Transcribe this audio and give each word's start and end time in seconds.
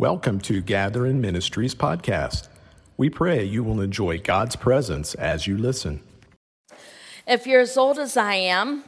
Welcome 0.00 0.40
to 0.40 0.62
Gather 0.62 1.04
In 1.04 1.20
Ministries 1.20 1.74
podcast. 1.74 2.48
We 2.96 3.10
pray 3.10 3.44
you 3.44 3.62
will 3.62 3.82
enjoy 3.82 4.18
God's 4.18 4.56
presence 4.56 5.14
as 5.14 5.46
you 5.46 5.58
listen. 5.58 6.02
If 7.28 7.46
you're 7.46 7.60
as 7.60 7.76
old 7.76 7.98
as 7.98 8.16
I 8.16 8.36
am, 8.36 8.84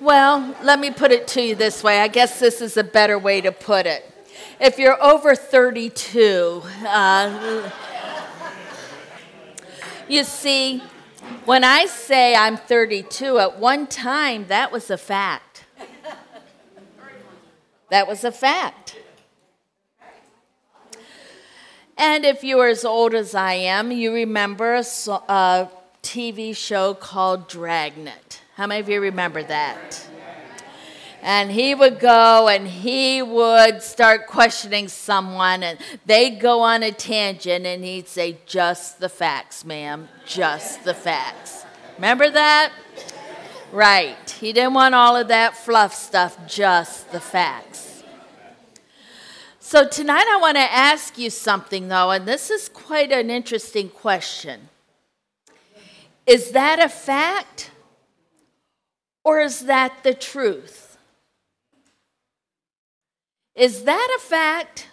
well, 0.00 0.54
let 0.62 0.78
me 0.78 0.92
put 0.92 1.10
it 1.10 1.26
to 1.26 1.42
you 1.42 1.56
this 1.56 1.82
way. 1.82 1.98
I 1.98 2.06
guess 2.06 2.38
this 2.38 2.60
is 2.60 2.76
a 2.76 2.84
better 2.84 3.18
way 3.18 3.40
to 3.40 3.50
put 3.50 3.84
it. 3.84 4.08
If 4.60 4.78
you're 4.78 4.96
over 5.02 5.34
32, 5.34 6.62
uh, 6.86 7.68
you 10.08 10.22
see, 10.22 10.84
when 11.46 11.64
I 11.64 11.86
say 11.86 12.36
I'm 12.36 12.56
32, 12.56 13.40
at 13.40 13.58
one 13.58 13.88
time 13.88 14.46
that 14.46 14.70
was 14.70 14.88
a 14.88 14.98
fact. 14.98 15.64
That 17.90 18.06
was 18.06 18.22
a 18.22 18.30
fact. 18.30 18.96
And 21.96 22.24
if 22.24 22.44
you 22.44 22.58
are 22.60 22.68
as 22.68 22.84
old 22.84 23.14
as 23.14 23.34
I 23.34 23.54
am, 23.54 23.90
you 23.90 24.12
remember 24.12 24.74
a, 24.74 24.84
a 25.28 25.70
TV 26.02 26.54
show 26.54 26.92
called 26.92 27.48
Dragnet. 27.48 28.42
How 28.56 28.66
many 28.66 28.80
of 28.80 28.88
you 28.88 29.00
remember 29.00 29.42
that? 29.42 30.06
And 31.22 31.50
he 31.50 31.74
would 31.74 31.98
go 31.98 32.48
and 32.48 32.68
he 32.68 33.22
would 33.22 33.82
start 33.82 34.26
questioning 34.26 34.88
someone, 34.88 35.62
and 35.62 35.78
they'd 36.04 36.38
go 36.38 36.60
on 36.60 36.82
a 36.82 36.92
tangent, 36.92 37.66
and 37.66 37.82
he'd 37.82 38.06
say, 38.06 38.38
Just 38.46 39.00
the 39.00 39.08
facts, 39.08 39.64
ma'am, 39.64 40.08
just 40.24 40.84
the 40.84 40.94
facts. 40.94 41.64
Remember 41.96 42.30
that? 42.30 42.72
Right. 43.72 44.30
He 44.38 44.52
didn't 44.52 44.74
want 44.74 44.94
all 44.94 45.16
of 45.16 45.28
that 45.28 45.56
fluff 45.56 45.94
stuff, 45.94 46.38
just 46.46 47.10
the 47.10 47.20
facts. 47.20 47.85
So 49.68 49.84
tonight 49.84 50.28
I 50.30 50.38
want 50.40 50.56
to 50.58 50.72
ask 50.72 51.18
you 51.18 51.28
something, 51.28 51.88
though, 51.88 52.12
and 52.12 52.24
this 52.24 52.50
is 52.50 52.68
quite 52.68 53.10
an 53.10 53.30
interesting 53.30 53.88
question. 53.88 54.68
Is 56.24 56.52
that 56.52 56.78
a 56.78 56.88
fact 56.88 57.72
or 59.24 59.40
is 59.40 59.66
that 59.66 60.04
the 60.04 60.14
truth? 60.14 60.96
Is 63.56 63.82
that 63.82 64.16
a 64.16 64.22
fact 64.22 64.86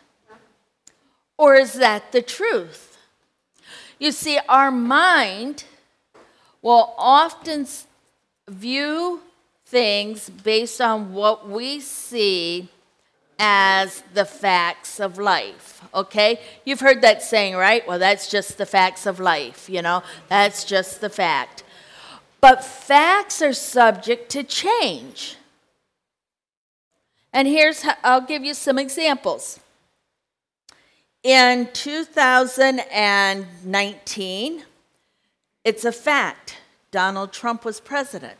or 1.38 1.54
is 1.54 1.74
that 1.74 2.12
the 2.12 2.24
truth? 2.24 2.98
You 4.00 4.12
see, 4.12 4.40
our 4.50 4.72
mind 4.72 5.66
will 6.64 6.96
often 6.98 7.68
view 8.50 9.22
things 9.68 10.32
based 10.32 10.82
on 10.82 11.14
what 11.14 11.48
we 11.48 11.80
see 11.80 12.70
as 13.40 14.04
the 14.14 14.26
facts 14.26 15.00
of 15.00 15.18
life. 15.18 15.82
Okay? 15.94 16.40
You've 16.66 16.80
heard 16.80 17.02
that 17.02 17.22
saying, 17.22 17.56
right? 17.56 17.86
Well, 17.88 18.00
that's 18.00 18.30
just 18.30 18.58
the 18.58 18.66
facts 18.66 19.06
of 19.06 19.20
life, 19.20 19.70
you 19.70 19.82
know? 19.82 20.04
That's 20.30 20.64
just 20.64 21.02
the 21.02 21.10
fact. 21.10 21.64
But 22.42 22.64
facts 22.64 23.42
are 23.42 23.54
subject 23.54 24.30
to 24.32 24.44
change. 24.44 25.38
And 27.32 27.48
here's 27.48 27.82
how, 27.82 27.96
I'll 28.04 28.22
give 28.22 28.44
you 28.44 28.54
some 28.54 28.78
examples. 28.78 29.60
In 31.24 31.70
2019, 31.72 34.64
it's 35.64 35.86
a 35.86 35.92
fact 35.92 36.58
Donald 36.92 37.32
Trump 37.32 37.66
was 37.66 37.80
president. 37.80 38.38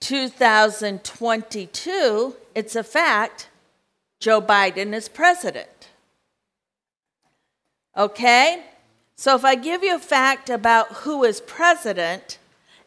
2022, 0.00 2.36
it's 2.54 2.76
a 2.76 2.84
fact, 2.84 3.48
Joe 4.20 4.40
Biden 4.40 4.94
is 4.94 5.08
president. 5.08 5.88
Okay? 7.96 8.62
So 9.16 9.34
if 9.34 9.44
I 9.44 9.56
give 9.56 9.82
you 9.82 9.96
a 9.96 9.98
fact 9.98 10.48
about 10.48 10.88
who 10.88 11.24
is 11.24 11.40
president, 11.40 12.38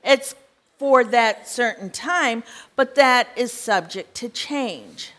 it's 0.03 0.35
for 0.77 1.03
that 1.03 1.47
certain 1.47 1.89
time, 1.89 2.43
but 2.75 2.95
that 2.95 3.27
is 3.35 3.51
subject 3.51 4.15
to 4.15 4.29
change. 4.29 5.11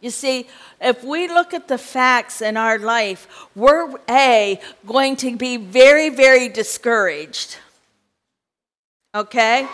You 0.00 0.10
see, 0.10 0.46
if 0.80 1.04
we 1.04 1.28
look 1.28 1.52
at 1.52 1.68
the 1.68 1.78
facts 1.78 2.40
in 2.40 2.56
our 2.56 2.78
life, 2.78 3.48
we're 3.54 3.94
A, 4.08 4.60
going 4.86 5.16
to 5.16 5.36
be 5.36 5.56
very, 5.56 6.08
very 6.08 6.48
discouraged. 6.48 7.56
Okay? 9.14 9.68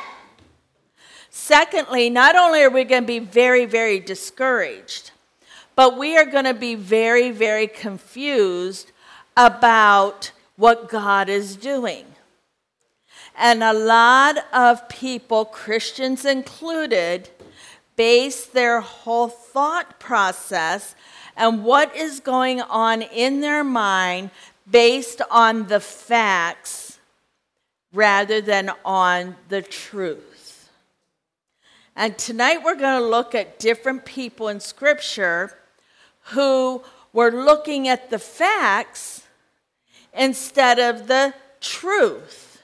Secondly, 1.36 2.08
not 2.10 2.36
only 2.36 2.62
are 2.62 2.70
we 2.70 2.84
going 2.84 3.02
to 3.02 3.06
be 3.08 3.18
very, 3.18 3.64
very 3.64 3.98
discouraged, 3.98 5.10
but 5.74 5.98
we 5.98 6.16
are 6.16 6.24
going 6.24 6.44
to 6.44 6.54
be 6.54 6.76
very, 6.76 7.32
very 7.32 7.66
confused 7.66 8.92
about 9.36 10.30
what 10.54 10.88
God 10.88 11.28
is 11.28 11.56
doing. 11.56 12.04
And 13.36 13.64
a 13.64 13.72
lot 13.72 14.46
of 14.52 14.88
people, 14.88 15.44
Christians 15.44 16.24
included, 16.24 17.30
base 17.96 18.46
their 18.46 18.80
whole 18.80 19.26
thought 19.28 19.98
process 19.98 20.94
and 21.36 21.64
what 21.64 21.96
is 21.96 22.20
going 22.20 22.60
on 22.60 23.02
in 23.02 23.40
their 23.40 23.64
mind 23.64 24.30
based 24.70 25.20
on 25.32 25.66
the 25.66 25.80
facts 25.80 27.00
rather 27.92 28.40
than 28.40 28.70
on 28.84 29.34
the 29.48 29.62
truth. 29.62 30.33
And 31.96 32.18
tonight 32.18 32.64
we're 32.64 32.74
going 32.74 33.00
to 33.00 33.06
look 33.06 33.34
at 33.34 33.58
different 33.58 34.04
people 34.04 34.48
in 34.48 34.58
Scripture 34.58 35.56
who 36.32 36.82
were 37.12 37.30
looking 37.30 37.86
at 37.86 38.10
the 38.10 38.18
facts 38.18 39.22
instead 40.12 40.80
of 40.80 41.06
the 41.06 41.34
truth. 41.60 42.62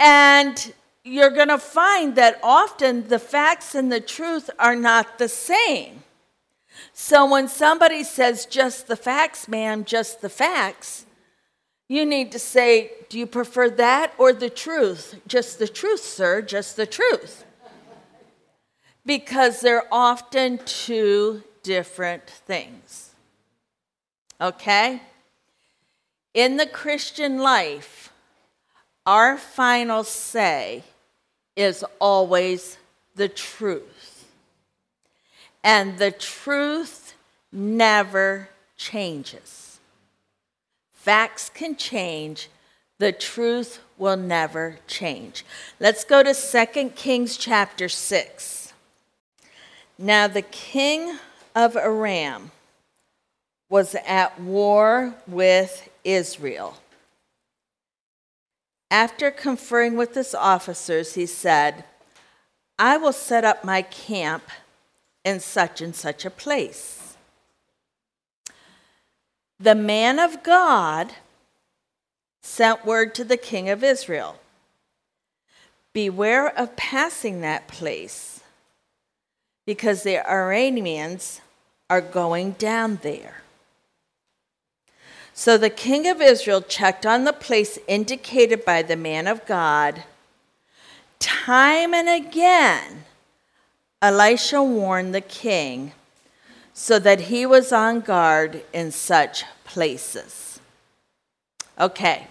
And 0.00 0.72
you're 1.04 1.30
going 1.30 1.48
to 1.48 1.58
find 1.58 2.16
that 2.16 2.40
often 2.42 3.08
the 3.08 3.18
facts 3.18 3.74
and 3.74 3.92
the 3.92 4.00
truth 4.00 4.48
are 4.58 4.76
not 4.76 5.18
the 5.18 5.28
same. 5.28 6.02
So 6.94 7.30
when 7.30 7.48
somebody 7.48 8.02
says, 8.02 8.46
just 8.46 8.86
the 8.86 8.96
facts, 8.96 9.46
ma'am, 9.46 9.84
just 9.84 10.22
the 10.22 10.28
facts, 10.28 11.04
you 11.88 12.04
need 12.06 12.32
to 12.32 12.38
say, 12.38 12.92
do 13.08 13.18
you 13.18 13.26
prefer 13.26 13.70
that 13.70 14.12
or 14.18 14.32
the 14.32 14.50
truth? 14.50 15.20
Just 15.28 15.58
the 15.58 15.68
truth, 15.68 16.02
sir, 16.02 16.40
just 16.42 16.76
the 16.76 16.86
truth 16.86 17.45
because 19.06 19.60
they're 19.60 19.86
often 19.90 20.58
two 20.66 21.42
different 21.62 22.28
things. 22.28 23.10
Okay? 24.40 25.00
In 26.34 26.56
the 26.58 26.66
Christian 26.66 27.38
life, 27.38 28.12
our 29.06 29.38
final 29.38 30.04
say 30.04 30.82
is 31.54 31.84
always 32.00 32.76
the 33.14 33.28
truth. 33.28 34.26
And 35.64 35.98
the 35.98 36.10
truth 36.10 37.14
never 37.52 38.50
changes. 38.76 39.78
Facts 40.92 41.48
can 41.48 41.76
change, 41.76 42.48
the 42.98 43.12
truth 43.12 43.80
will 43.96 44.16
never 44.16 44.78
change. 44.86 45.44
Let's 45.80 46.04
go 46.04 46.22
to 46.22 46.34
2 46.34 46.90
Kings 46.90 47.36
chapter 47.36 47.88
6. 47.88 48.65
Now 49.98 50.28
the 50.28 50.42
king 50.42 51.18
of 51.54 51.76
Aram 51.76 52.50
was 53.68 53.94
at 54.06 54.40
war 54.40 55.14
with 55.26 55.88
Israel. 56.04 56.76
After 58.90 59.30
conferring 59.30 59.96
with 59.96 60.14
his 60.14 60.34
officers, 60.34 61.14
he 61.14 61.26
said, 61.26 61.84
I 62.78 62.96
will 62.98 63.12
set 63.12 63.44
up 63.44 63.64
my 63.64 63.82
camp 63.82 64.44
in 65.24 65.40
such 65.40 65.80
and 65.80 65.94
such 65.94 66.24
a 66.24 66.30
place. 66.30 67.16
The 69.58 69.74
man 69.74 70.18
of 70.18 70.42
God 70.42 71.14
sent 72.42 72.84
word 72.84 73.14
to 73.14 73.24
the 73.24 73.36
king 73.36 73.68
of 73.68 73.82
Israel 73.82 74.38
Beware 75.92 76.46
of 76.58 76.76
passing 76.76 77.40
that 77.40 77.68
place 77.68 78.42
because 79.66 80.04
the 80.04 80.16
Arameans 80.26 81.40
are 81.90 82.00
going 82.00 82.52
down 82.52 83.00
there. 83.02 83.42
So 85.34 85.58
the 85.58 85.68
king 85.68 86.06
of 86.08 86.22
Israel 86.22 86.62
checked 86.62 87.04
on 87.04 87.24
the 87.24 87.32
place 87.32 87.78
indicated 87.86 88.64
by 88.64 88.82
the 88.82 88.96
man 88.96 89.26
of 89.26 89.44
God. 89.44 90.04
Time 91.18 91.92
and 91.92 92.08
again, 92.08 93.04
Elisha 94.00 94.62
warned 94.62 95.14
the 95.14 95.20
king 95.20 95.92
so 96.72 96.98
that 96.98 97.22
he 97.22 97.44
was 97.44 97.72
on 97.72 98.00
guard 98.00 98.62
in 98.72 98.90
such 98.90 99.44
places. 99.64 100.60
Okay. 101.78 102.28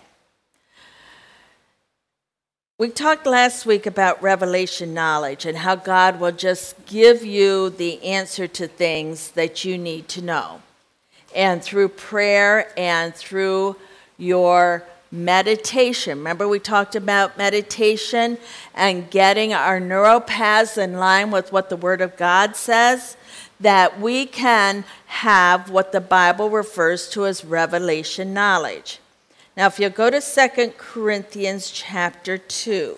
We 2.78 2.90
talked 2.90 3.26
last 3.26 3.66
week 3.66 3.86
about 3.86 4.22
revelation 4.22 4.94
knowledge 4.94 5.46
and 5.46 5.60
how 5.60 5.78
God 5.78 6.20
will 6.20 6.34
just 6.34 6.86
give 6.86 7.24
you 7.24 7.70
the 7.70 8.04
answer 8.04 8.48
to 8.48 8.68
things 8.68 9.32
that 9.32 9.64
you 9.64 9.78
need 9.78 10.10
to 10.10 10.22
know. 10.22 10.62
And 11.34 11.64
through 11.64 11.88
prayer 11.88 12.74
and 12.78 13.16
through 13.16 13.78
your 14.18 14.84
meditation. 15.10 16.18
Remember, 16.18 16.50
we 16.50 16.60
talked 16.60 16.98
about 16.98 17.38
meditation 17.38 18.38
and 18.74 19.10
getting 19.10 19.54
our 19.54 19.80
neural 19.80 20.20
paths 20.20 20.78
in 20.78 20.96
line 20.96 21.32
with 21.32 21.54
what 21.54 21.70
the 21.70 21.78
Word 21.78 22.02
of 22.02 22.18
God 22.18 22.58
says, 22.58 23.16
that 23.58 24.02
we 24.02 24.26
can 24.26 24.84
have 25.06 25.70
what 25.70 25.94
the 25.94 26.02
Bible 26.02 26.50
refers 26.50 27.08
to 27.12 27.26
as 27.26 27.46
revelation 27.46 28.34
knowledge. 28.34 29.00
Now, 29.58 29.68
if 29.68 29.80
you 29.80 29.90
go 29.90 30.10
to 30.10 30.20
2 30.20 30.74
Corinthians 30.78 31.72
chapter 31.72 32.38
2, 32.38 32.98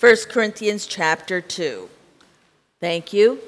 1 0.00 0.16
Corinthians 0.30 0.86
chapter 0.86 1.42
2. 1.42 1.90
Thank 2.80 3.12
you. 3.12 3.38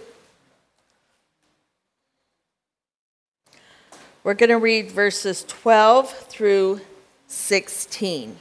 We're 4.23 4.35
going 4.35 4.51
to 4.51 4.59
read 4.59 4.91
verses 4.91 5.45
12 5.49 6.11
through 6.11 6.83
16. 7.27 8.37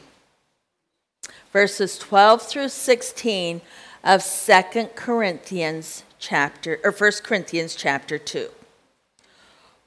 Verses 1.54 1.98
12 1.98 2.42
through 2.42 2.68
16 2.68 3.62
of 4.04 4.24
2 4.24 4.90
Corinthians 4.94 6.04
chapter 6.20 6.80
or 6.84 6.92
1 6.92 7.12
Corinthians 7.24 7.76
chapter 7.76 8.18
2. 8.18 8.50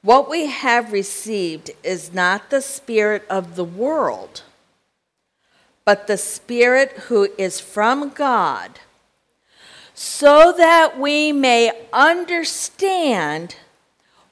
What 0.05 0.29
we 0.29 0.45
have 0.45 0.91
received 0.91 1.71
is 1.81 2.13
not 2.13 2.51
the 2.51 2.61
spirit 2.61 3.25
of 3.27 3.55
the 3.55 3.63
world, 3.63 4.43
but 5.83 6.05
the 6.05 6.15
spirit 6.15 6.91
who 7.07 7.29
is 7.39 7.59
from 7.59 8.09
God, 8.09 8.79
so 9.95 10.53
that 10.55 10.99
we 10.99 11.31
may 11.31 11.87
understand 11.91 13.55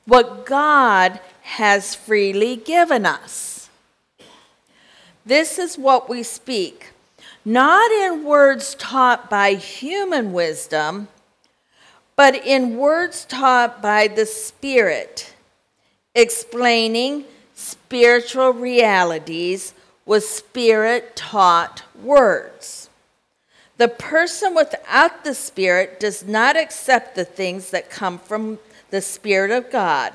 what 0.05 0.45
God 0.45 1.19
has 1.41 1.95
freely 1.95 2.55
given 2.55 3.07
us. 3.07 3.71
This 5.25 5.57
is 5.57 5.75
what 5.75 6.07
we 6.07 6.21
speak, 6.21 6.91
not 7.43 7.89
in 7.89 8.23
words 8.23 8.75
taught 8.75 9.27
by 9.27 9.55
human 9.55 10.33
wisdom, 10.33 11.07
but 12.15 12.35
in 12.45 12.77
words 12.77 13.25
taught 13.25 13.81
by 13.81 14.07
the 14.07 14.27
Spirit, 14.27 15.32
explaining 16.15 17.25
spiritual 17.54 18.51
realities 18.51 19.74
with 20.06 20.24
Spirit 20.24 21.15
taught 21.15 21.83
words. 22.01 22.89
The 23.77 23.88
person 23.88 24.54
without 24.54 25.24
the 25.24 25.33
Spirit 25.33 26.00
does 26.00 26.25
not 26.25 26.56
accept 26.56 27.15
the 27.15 27.25
things 27.25 27.71
that 27.71 27.89
come 27.89 28.19
from 28.19 28.60
the 28.92 29.01
Spirit 29.01 29.51
of 29.51 29.71
God 29.71 30.13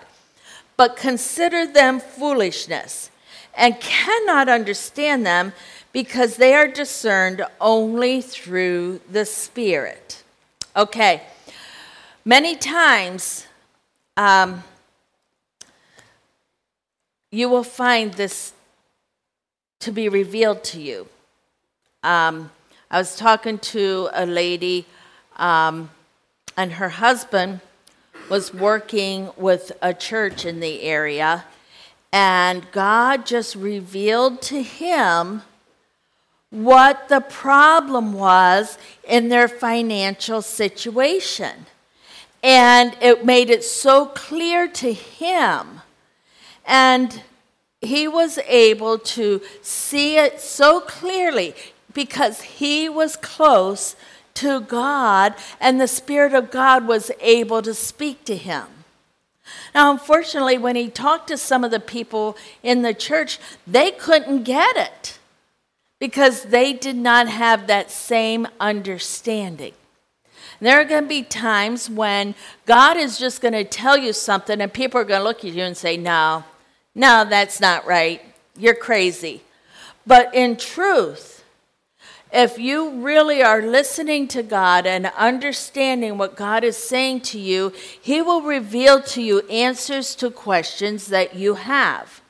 but 0.79 0.97
consider 0.97 1.67
them 1.67 2.01
foolishness 2.01 3.11
and 3.55 3.79
cannot 3.81 4.49
understand 4.49 5.27
them 5.27 5.53
because 5.93 6.37
they 6.37 6.55
are 6.55 6.69
discerned 6.69 7.45
only 7.61 8.23
through 8.23 9.01
the 9.11 9.27
Spirit. 9.27 10.23
Okay, 10.77 11.23
many 12.25 12.55
times 12.55 13.47
um, 14.17 14.63
you 17.31 17.49
will 17.49 17.65
find 17.65 18.15
this 18.15 18.53
to 19.81 19.93
be 19.93 20.09
revealed 20.09 20.65
to 20.65 20.81
you. 20.81 21.09
Um, 22.03 22.51
I 22.91 22.99
was 22.99 23.17
talking 23.17 23.59
to 23.59 24.09
a 24.13 24.25
lady, 24.25 24.87
um, 25.37 25.91
and 26.57 26.73
her 26.73 26.89
husband 26.89 27.61
was 28.29 28.53
working 28.53 29.31
with 29.37 29.73
a 29.83 29.93
church 29.93 30.45
in 30.45 30.61
the 30.61 30.83
area, 30.83 31.45
and 32.13 32.71
God 32.73 33.27
just 33.27 33.55
revealed 33.55 34.41
to 34.43 34.63
him 34.63 35.43
what 36.51 37.09
the 37.09 37.21
problem 37.21 38.15
was 38.15 38.79
in 39.07 39.29
their 39.29 39.49
financial 39.49 40.41
situation. 40.41 41.67
And 42.43 42.97
it 43.03 43.25
made 43.25 43.51
it 43.51 43.65
so 43.65 44.07
clear 44.07 44.69
to 44.69 44.93
him. 44.93 45.83
And 46.67 47.23
he 47.81 48.09
was 48.09 48.39
able 48.47 48.99
to 48.99 49.41
see 49.63 50.17
it 50.17 50.41
so 50.41 50.81
clearly 50.81 51.55
because 51.93 52.43
he 52.43 52.89
was 52.89 53.17
close 53.17 53.97
to 54.35 54.61
God, 54.61 55.35
and 55.61 55.81
the 55.81 55.89
Spirit 55.89 56.33
of 56.33 56.51
God 56.51 56.87
was 56.87 57.11
able 57.21 57.61
to 57.63 57.75
speak 57.75 58.25
to 58.25 58.37
him. 58.37 58.67
Now, 59.75 59.91
unfortunately, 59.91 60.59
when 60.59 60.77
he 60.77 60.89
talked 60.89 61.29
to 61.29 61.37
some 61.37 61.65
of 61.65 61.71
the 61.71 61.81
people 61.81 62.37
in 62.63 62.83
the 62.83 62.95
church, 62.95 63.39
they 63.67 63.91
couldn't 63.91 64.45
get 64.45 64.77
it 64.77 65.19
because 65.99 66.45
they 66.45 66.73
did 66.73 66.97
not 66.97 67.29
have 67.29 67.67
that 67.67 67.91
same 67.91 68.47
understanding. 68.61 69.73
There 70.61 70.81
are 70.81 70.85
going 70.85 71.05
to 71.05 71.09
be 71.09 71.23
times 71.23 71.89
when 71.89 72.35
God 72.67 72.97
is 72.97 73.19
just 73.19 73.41
going 73.41 73.55
to 73.55 73.65
tell 73.65 73.97
you 73.97 74.13
something, 74.13 74.61
and 74.61 74.73
people 74.73 75.01
are 75.01 75.05
going 75.05 75.21
to 75.21 75.25
look 75.25 75.45
at 75.45 75.53
you 75.53 75.63
and 75.63 75.77
say, 75.77 75.97
No, 75.97 76.45
no, 76.95 77.25
that's 77.29 77.61
not 77.61 77.87
right. 77.87 78.23
You're 78.57 78.75
crazy. 78.75 79.43
But 80.07 80.35
in 80.35 80.57
truth, 80.57 81.45
if 82.33 82.59
you 82.59 82.91
really 83.03 83.43
are 83.43 83.63
listening 83.63 84.29
to 84.29 84.43
God 84.43 84.87
and 84.87 85.07
understanding 85.17 86.19
what 86.19 86.37
God 86.37 86.65
is 86.65 86.77
saying 86.77 87.21
to 87.23 87.39
you, 87.39 87.73
He 88.01 88.21
will 88.21 88.43
reveal 88.43 89.01
to 89.03 89.23
you 89.23 89.41
answers 89.49 90.15
to 90.17 90.31
questions 90.31 91.07
that 91.07 91.37
you 91.37 91.55
have. 91.55 92.21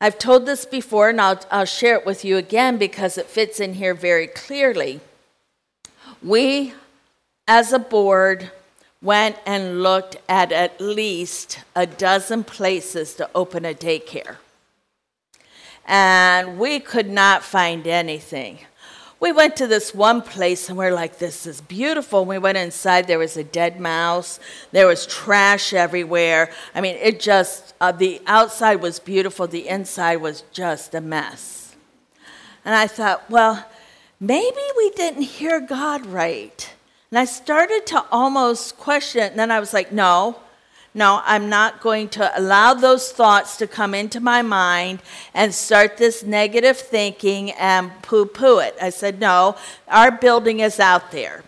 I've 0.00 0.18
told 0.18 0.46
this 0.46 0.64
before 0.64 1.10
and 1.10 1.20
I'll, 1.20 1.40
I'll 1.50 1.64
share 1.64 1.96
it 1.96 2.06
with 2.06 2.24
you 2.24 2.36
again 2.36 2.76
because 2.76 3.18
it 3.18 3.26
fits 3.26 3.60
in 3.60 3.74
here 3.74 3.94
very 3.94 4.26
clearly. 4.26 5.00
We, 6.22 6.74
as 7.48 7.72
a 7.72 7.78
board, 7.78 8.50
went 9.00 9.36
and 9.44 9.82
looked 9.82 10.16
at 10.28 10.52
at 10.52 10.80
least 10.80 11.58
a 11.74 11.86
dozen 11.86 12.44
places 12.44 13.14
to 13.16 13.28
open 13.34 13.64
a 13.64 13.74
daycare 13.74 14.36
and 15.86 16.58
we 16.58 16.80
could 16.80 17.08
not 17.08 17.42
find 17.42 17.86
anything. 17.86 18.58
We 19.20 19.30
went 19.30 19.54
to 19.56 19.68
this 19.68 19.94
one 19.94 20.20
place 20.20 20.68
and 20.68 20.76
we're 20.76 20.92
like, 20.92 21.18
this 21.18 21.46
is 21.46 21.60
beautiful. 21.60 22.24
We 22.24 22.38
went 22.38 22.58
inside, 22.58 23.06
there 23.06 23.20
was 23.20 23.36
a 23.36 23.44
dead 23.44 23.78
mouse, 23.78 24.40
there 24.72 24.86
was 24.86 25.06
trash 25.06 25.72
everywhere. 25.72 26.50
I 26.74 26.80
mean, 26.80 26.96
it 26.96 27.20
just, 27.20 27.74
uh, 27.80 27.92
the 27.92 28.20
outside 28.26 28.76
was 28.76 28.98
beautiful, 28.98 29.46
the 29.46 29.68
inside 29.68 30.16
was 30.16 30.42
just 30.52 30.94
a 30.94 31.00
mess. 31.00 31.76
And 32.64 32.74
I 32.74 32.88
thought, 32.88 33.28
well, 33.30 33.64
maybe 34.22 34.62
we 34.76 34.90
didn't 34.90 35.22
hear 35.22 35.60
God 35.60 36.06
right. 36.06 36.72
And 37.10 37.18
I 37.18 37.24
started 37.24 37.84
to 37.86 38.06
almost 38.12 38.78
question 38.78 39.22
it, 39.22 39.32
and 39.32 39.38
then 39.38 39.50
I 39.50 39.58
was 39.58 39.74
like, 39.74 39.90
no, 39.90 40.36
no, 40.94 41.20
I'm 41.24 41.48
not 41.48 41.80
going 41.80 42.08
to 42.10 42.38
allow 42.38 42.72
those 42.72 43.10
thoughts 43.10 43.56
to 43.56 43.66
come 43.66 43.94
into 43.94 44.20
my 44.20 44.40
mind 44.42 45.00
and 45.34 45.52
start 45.52 45.96
this 45.96 46.22
negative 46.22 46.76
thinking 46.76 47.50
and 47.52 47.90
poo 48.02 48.26
poo 48.26 48.58
it. 48.58 48.76
I 48.80 48.90
said, 48.90 49.18
no, 49.18 49.56
our 49.88 50.12
building 50.12 50.60
is 50.60 50.78
out 50.78 51.10
there. 51.10 51.42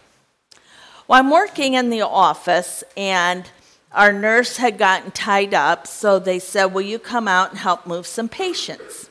Well, 1.06 1.20
I'm 1.20 1.30
working 1.30 1.74
in 1.74 1.90
the 1.90 2.00
office 2.00 2.82
and 2.96 3.48
our 3.92 4.12
nurse 4.12 4.56
had 4.56 4.76
gotten 4.76 5.12
tied 5.12 5.54
up, 5.54 5.86
so 5.86 6.18
they 6.18 6.40
said, 6.40 6.66
Will 6.66 6.82
you 6.82 6.98
come 6.98 7.28
out 7.28 7.50
and 7.50 7.58
help 7.58 7.86
move 7.86 8.08
some 8.08 8.28
patients? 8.28 9.03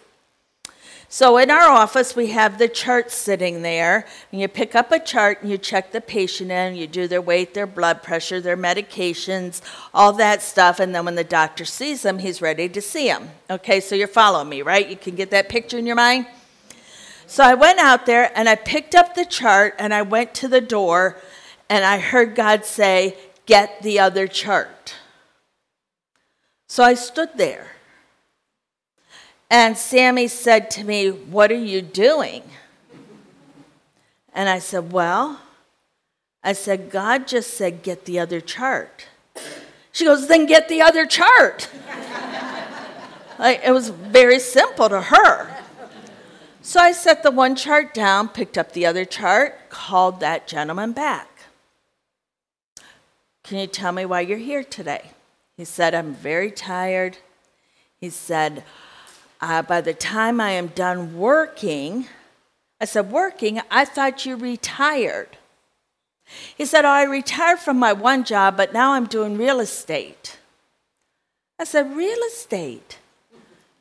So 1.14 1.38
in 1.38 1.52
our 1.52 1.70
office, 1.70 2.16
we 2.16 2.30
have 2.30 2.58
the 2.58 2.68
chart 2.68 3.12
sitting 3.12 3.62
there, 3.62 4.08
and 4.32 4.42
you 4.42 4.48
pick 4.48 4.74
up 4.74 4.92
a 4.92 4.98
chart 4.98 5.44
and 5.44 5.52
you 5.52 5.60
check 5.60 5.92
the 5.92 6.02
patient 6.02 6.50
in, 6.50 6.76
you 6.76 6.88
do 6.88 7.08
their 7.08 7.22
weight, 7.22 7.54
their 7.54 7.68
blood 7.68 8.02
pressure, 8.02 8.42
their 8.42 8.58
medications, 8.58 9.62
all 9.94 10.12
that 10.14 10.42
stuff, 10.42 10.80
and 10.80 10.96
then 10.96 11.06
when 11.06 11.14
the 11.14 11.24
doctor 11.24 11.66
sees 11.66 12.02
them, 12.02 12.18
he's 12.18 12.42
ready 12.42 12.68
to 12.68 12.82
see 12.82 13.10
them. 13.10 13.30
Okay, 13.48 13.80
so 13.80 13.94
you're 13.94 14.08
following 14.08 14.50
me, 14.50 14.64
right? 14.64 14.90
You 14.90 14.96
can 14.96 15.14
get 15.14 15.30
that 15.30 15.50
picture 15.50 15.78
in 15.78 15.86
your 15.86 15.96
mind? 15.96 16.26
So 17.28 17.44
I 17.44 17.54
went 17.54 17.78
out 17.78 18.08
there 18.08 18.32
and 18.36 18.50
I 18.50 18.56
picked 18.56 18.96
up 18.96 19.14
the 19.14 19.26
chart 19.26 19.76
and 19.78 19.94
I 19.94 20.02
went 20.02 20.34
to 20.34 20.48
the 20.48 20.62
door 20.62 21.22
and 21.70 21.86
I 21.86 22.00
heard 22.00 22.34
God 22.34 22.66
say, 22.66 23.16
Get 23.46 23.84
the 23.84 24.00
other 24.00 24.26
chart. 24.26 24.96
So 26.68 26.84
I 26.84 26.96
stood 26.96 27.30
there 27.36 27.74
and 29.54 29.78
Sammy 29.78 30.28
said 30.28 30.72
to 30.72 30.84
me, 30.84 31.10
What 31.12 31.52
are 31.52 31.56
you 31.56 31.84
doing? 31.84 32.42
And 34.34 34.50
I 34.50 34.58
said, 34.58 34.92
Well, 34.92 35.40
I 36.44 36.54
said, 36.54 36.90
God 36.90 37.28
just 37.28 37.54
said, 37.54 37.84
Get 37.84 38.06
the 38.06 38.18
other 38.20 38.42
chart. 38.42 39.06
She 39.92 40.06
goes, 40.06 40.28
Then 40.28 40.48
get 40.48 40.70
the 40.70 40.82
other 40.82 41.06
chart. 41.06 41.70
Like, 43.40 43.62
it 43.66 43.72
was 43.72 43.90
very 43.90 44.38
simple 44.40 44.88
to 44.90 45.02
her. 45.02 45.64
So 46.62 46.80
I 46.80 46.92
set 46.92 47.24
the 47.24 47.32
one 47.32 47.56
chart 47.56 47.92
down, 47.92 48.30
picked 48.30 48.60
up 48.60 48.72
the 48.72 48.86
other 48.86 49.06
chart, 49.06 49.72
called 49.72 50.20
that 50.20 50.48
gentleman 50.48 50.94
back. 50.94 51.28
Can 53.44 53.58
you 53.58 53.66
tell 53.66 53.92
me 53.92 54.06
why 54.06 54.22
you're 54.22 54.38
here 54.38 54.64
today? 54.64 55.12
He 55.58 55.66
said, 55.66 55.96
I'm 55.96 56.14
very 56.14 56.52
tired. 56.52 57.18
He 58.00 58.12
said, 58.12 58.64
uh, 59.44 59.62
By 59.62 59.82
the 59.82 59.94
time 59.94 60.40
I 60.40 60.52
am 60.52 60.68
done 60.68 61.18
working, 61.18 62.08
I 62.80 62.86
said, 62.86 63.12
Working? 63.12 63.62
I 63.70 63.86
thought 63.86 64.26
you 64.26 64.36
retired. 64.36 65.38
He 66.58 66.66
said, 66.66 66.86
Oh, 66.86 66.90
I 66.90 67.04
retired 67.04 67.60
from 67.60 67.78
my 67.78 67.94
one 67.94 68.24
job, 68.24 68.58
but 68.58 68.74
now 68.74 68.94
I'm 68.94 69.06
doing 69.06 69.38
real 69.38 69.60
estate. 69.60 70.38
I 71.60 71.66
said, 71.66 71.96
Real 71.96 72.20
estate? 72.28 72.98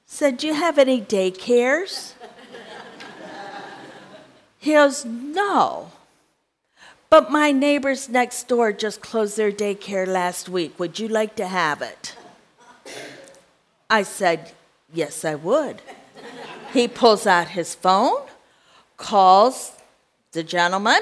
said, 0.05 0.37
Do 0.37 0.47
you 0.47 0.55
have 0.55 0.79
any 0.79 1.01
daycares? 1.01 2.15
he 4.59 4.73
goes, 4.73 5.05
No. 5.05 5.93
But 7.09 7.31
my 7.31 7.53
neighbors 7.53 8.09
next 8.09 8.49
door 8.49 8.73
just 8.73 9.01
closed 9.01 9.37
their 9.37 9.53
daycare 9.53 10.07
last 10.07 10.49
week. 10.49 10.79
Would 10.79 10.99
you 10.99 11.09
like 11.09 11.37
to 11.37 11.47
have 11.47 11.83
it? 11.83 12.17
I 13.91 14.03
said, 14.03 14.53
Yes, 14.93 15.25
I 15.25 15.35
would. 15.35 15.81
He 16.73 16.87
pulls 16.89 17.27
out 17.27 17.49
his 17.49 17.75
phone, 17.75 18.27
calls 18.97 19.73
the 20.33 20.43
gentleman, 20.43 21.01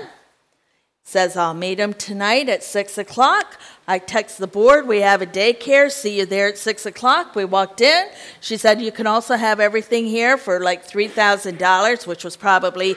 says, 1.02 1.37
I'll 1.37 1.54
meet 1.54 1.80
him 1.80 1.92
tonight 1.94 2.49
at 2.49 2.62
six 2.62 2.97
o'clock. 2.99 3.59
I 3.88 3.99
text 3.99 4.38
the 4.38 4.47
board, 4.47 4.87
we 4.87 5.00
have 5.00 5.23
a 5.23 5.26
daycare, 5.26 5.90
see 5.90 6.18
you 6.18 6.26
there 6.26 6.49
at 6.49 6.59
six 6.59 6.87
o'clock. 6.87 7.35
We 7.35 7.44
walked 7.44 7.80
in. 7.80 8.06
She 8.40 8.56
said, 8.56 8.80
You 8.80 8.92
can 8.92 9.09
also 9.09 9.35
have 9.37 9.59
everything 9.59 10.06
here 10.06 10.37
for 10.37 10.61
like 10.61 10.87
$3,000, 10.87 12.06
which 12.06 12.23
was 12.23 12.37
probably 12.37 12.94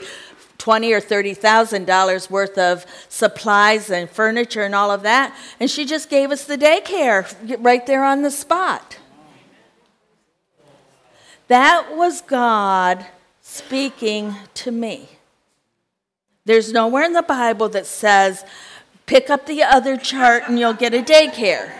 twenty 0.60 0.94
or 0.94 1.02
thirty 1.02 1.34
thousand 1.34 1.86
dollars 1.86 2.30
worth 2.30 2.58
of 2.58 2.86
supplies 3.10 3.90
and 3.90 4.10
furniture 4.10 4.62
and 4.62 4.76
all 4.76 4.92
of 4.92 5.02
that. 5.02 5.36
And 5.60 5.70
she 5.70 5.84
just 5.84 6.10
gave 6.10 6.32
us 6.32 6.46
the 6.46 6.58
daycare 6.58 7.36
right 7.60 7.86
there 7.86 8.04
on 8.04 8.22
the 8.22 8.32
spot. 8.32 8.98
That 11.54 11.96
was 11.96 12.22
God 12.22 13.06
speaking 13.44 14.34
to 14.56 14.72
me. 14.72 15.08
There's 16.46 16.74
nowhere 16.74 17.04
in 17.04 17.14
the 17.14 17.22
Bible 17.22 17.70
that 17.70 17.86
says, 17.86 18.44
pick 19.06 19.30
up 19.30 19.46
the 19.46 19.62
other 19.62 19.96
chart 19.96 20.46
and 20.48 20.58
you'll 20.58 20.74
get 20.74 20.96
a 20.96 21.04
daycare. 21.04 21.72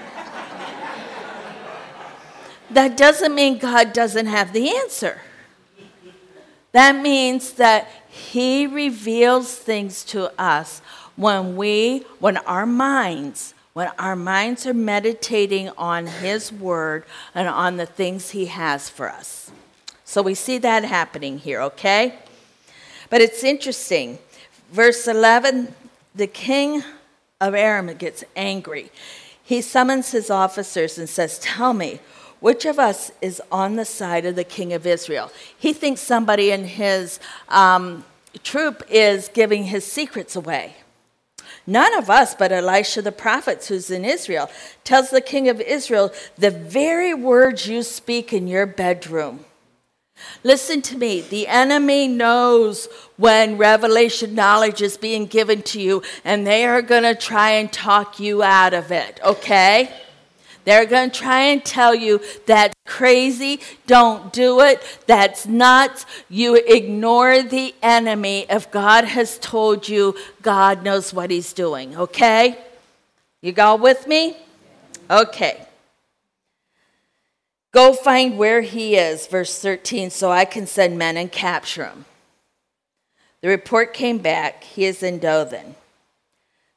that 2.70 2.96
doesn't 2.96 3.34
mean 3.34 3.58
God 3.58 3.94
doesn't 3.94 4.28
have 4.28 4.54
the 4.54 4.70
answer. 4.70 5.22
That 6.72 7.02
means 7.02 7.54
that 7.54 7.88
He 8.08 8.68
reveals 8.68 9.56
things 9.56 10.04
to 10.06 10.40
us 10.40 10.84
when 11.16 11.56
we, 11.56 12.06
when 12.20 12.38
our 12.38 12.68
minds, 12.68 13.56
when 13.74 13.88
our 13.98 14.16
minds 14.16 14.68
are 14.68 14.74
meditating 14.76 15.70
on 15.80 16.06
His 16.06 16.54
Word 16.54 17.06
and 17.34 17.48
on 17.48 17.78
the 17.78 17.88
things 17.88 18.30
He 18.30 18.46
has 18.46 18.88
for 18.88 19.10
us. 19.10 19.52
So 20.14 20.22
we 20.22 20.36
see 20.36 20.60
that 20.60 20.84
happening 20.84 21.40
here, 21.40 21.60
okay? 21.62 22.14
But 23.10 23.22
it's 23.22 23.44
interesting. 23.44 24.20
Verse 24.72 25.08
11 25.08 25.74
the 26.14 26.28
king 26.28 26.84
of 27.42 27.56
Aram 27.56 27.92
gets 27.98 28.24
angry. 28.36 28.92
He 29.44 29.60
summons 29.60 30.12
his 30.12 30.30
officers 30.30 31.00
and 31.00 31.10
says, 31.10 31.40
Tell 31.40 31.74
me, 31.74 32.00
which 32.42 32.64
of 32.66 32.78
us 32.78 33.12
is 33.24 33.42
on 33.52 33.76
the 33.76 33.86
side 33.86 34.28
of 34.28 34.36
the 34.36 34.44
king 34.44 34.72
of 34.72 34.86
Israel? 34.86 35.32
He 35.58 35.74
thinks 35.74 36.02
somebody 36.02 36.52
in 36.52 36.66
his 36.66 37.20
um, 37.50 38.06
troop 38.44 38.84
is 38.92 39.32
giving 39.34 39.64
his 39.64 39.84
secrets 39.84 40.36
away. 40.36 40.76
None 41.66 41.96
of 41.96 42.12
us 42.12 42.36
but 42.36 42.52
Elisha 42.52 43.02
the 43.02 43.12
prophet, 43.12 43.66
who's 43.66 43.90
in 43.90 44.06
Israel, 44.06 44.52
tells 44.84 45.10
the 45.10 45.22
king 45.22 45.50
of 45.50 45.60
Israel 45.60 46.14
the 46.38 46.52
very 46.52 47.16
words 47.16 47.66
you 47.66 47.82
speak 47.82 48.32
in 48.32 48.48
your 48.48 48.68
bedroom. 48.68 49.46
Listen 50.44 50.82
to 50.84 50.98
me. 50.98 51.22
The 51.22 51.48
enemy 51.48 52.08
knows 52.08 52.88
when 53.18 53.58
revelation 53.58 54.36
knowledge 54.36 54.82
is 54.82 54.98
being 54.98 55.26
given 55.26 55.62
to 55.64 55.82
you, 55.82 56.04
and 56.26 56.46
they 56.46 56.66
are 56.66 56.82
going 56.82 57.04
to 57.04 57.16
try 57.16 57.52
and 57.52 57.72
talk 57.72 58.20
you 58.20 58.44
out 58.44 58.74
of 58.74 58.92
it, 58.92 59.20
okay? 59.24 59.94
They're 60.66 60.86
going 60.86 61.12
to 61.12 61.20
try 61.20 61.42
and 61.42 61.64
tell 61.64 61.94
you 61.94 62.22
that's 62.46 62.76
crazy, 62.86 63.60
don't 63.86 64.32
do 64.32 64.62
it, 64.62 64.82
that's 65.08 65.46
nuts. 65.46 66.06
You 66.30 66.56
ignore 66.56 67.44
the 67.44 67.76
enemy 67.82 68.46
if 68.50 68.72
God 68.72 69.04
has 69.04 69.38
told 69.40 69.90
you 69.90 70.16
God 70.42 70.84
knows 70.84 71.14
what 71.14 71.32
he's 71.32 71.52
doing, 71.54 71.96
okay? 71.98 72.58
You 73.42 73.54
all 73.58 73.78
with 73.78 74.08
me? 74.08 74.38
Okay. 75.10 75.68
Go 77.74 77.92
find 77.92 78.38
where 78.38 78.62
he 78.62 78.96
is, 78.96 79.26
verse 79.26 79.60
13, 79.60 80.12
so 80.12 80.32
I 80.32 80.46
can 80.46 80.68
send 80.68 80.98
men 80.98 81.18
and 81.18 81.32
capture 81.32 81.86
him. 81.86 82.06
The 83.42 83.48
report 83.48 83.94
came 83.96 84.20
back, 84.20 84.64
he 84.64 84.86
is 84.86 85.02
in 85.02 85.18
Dothan. 85.18 85.76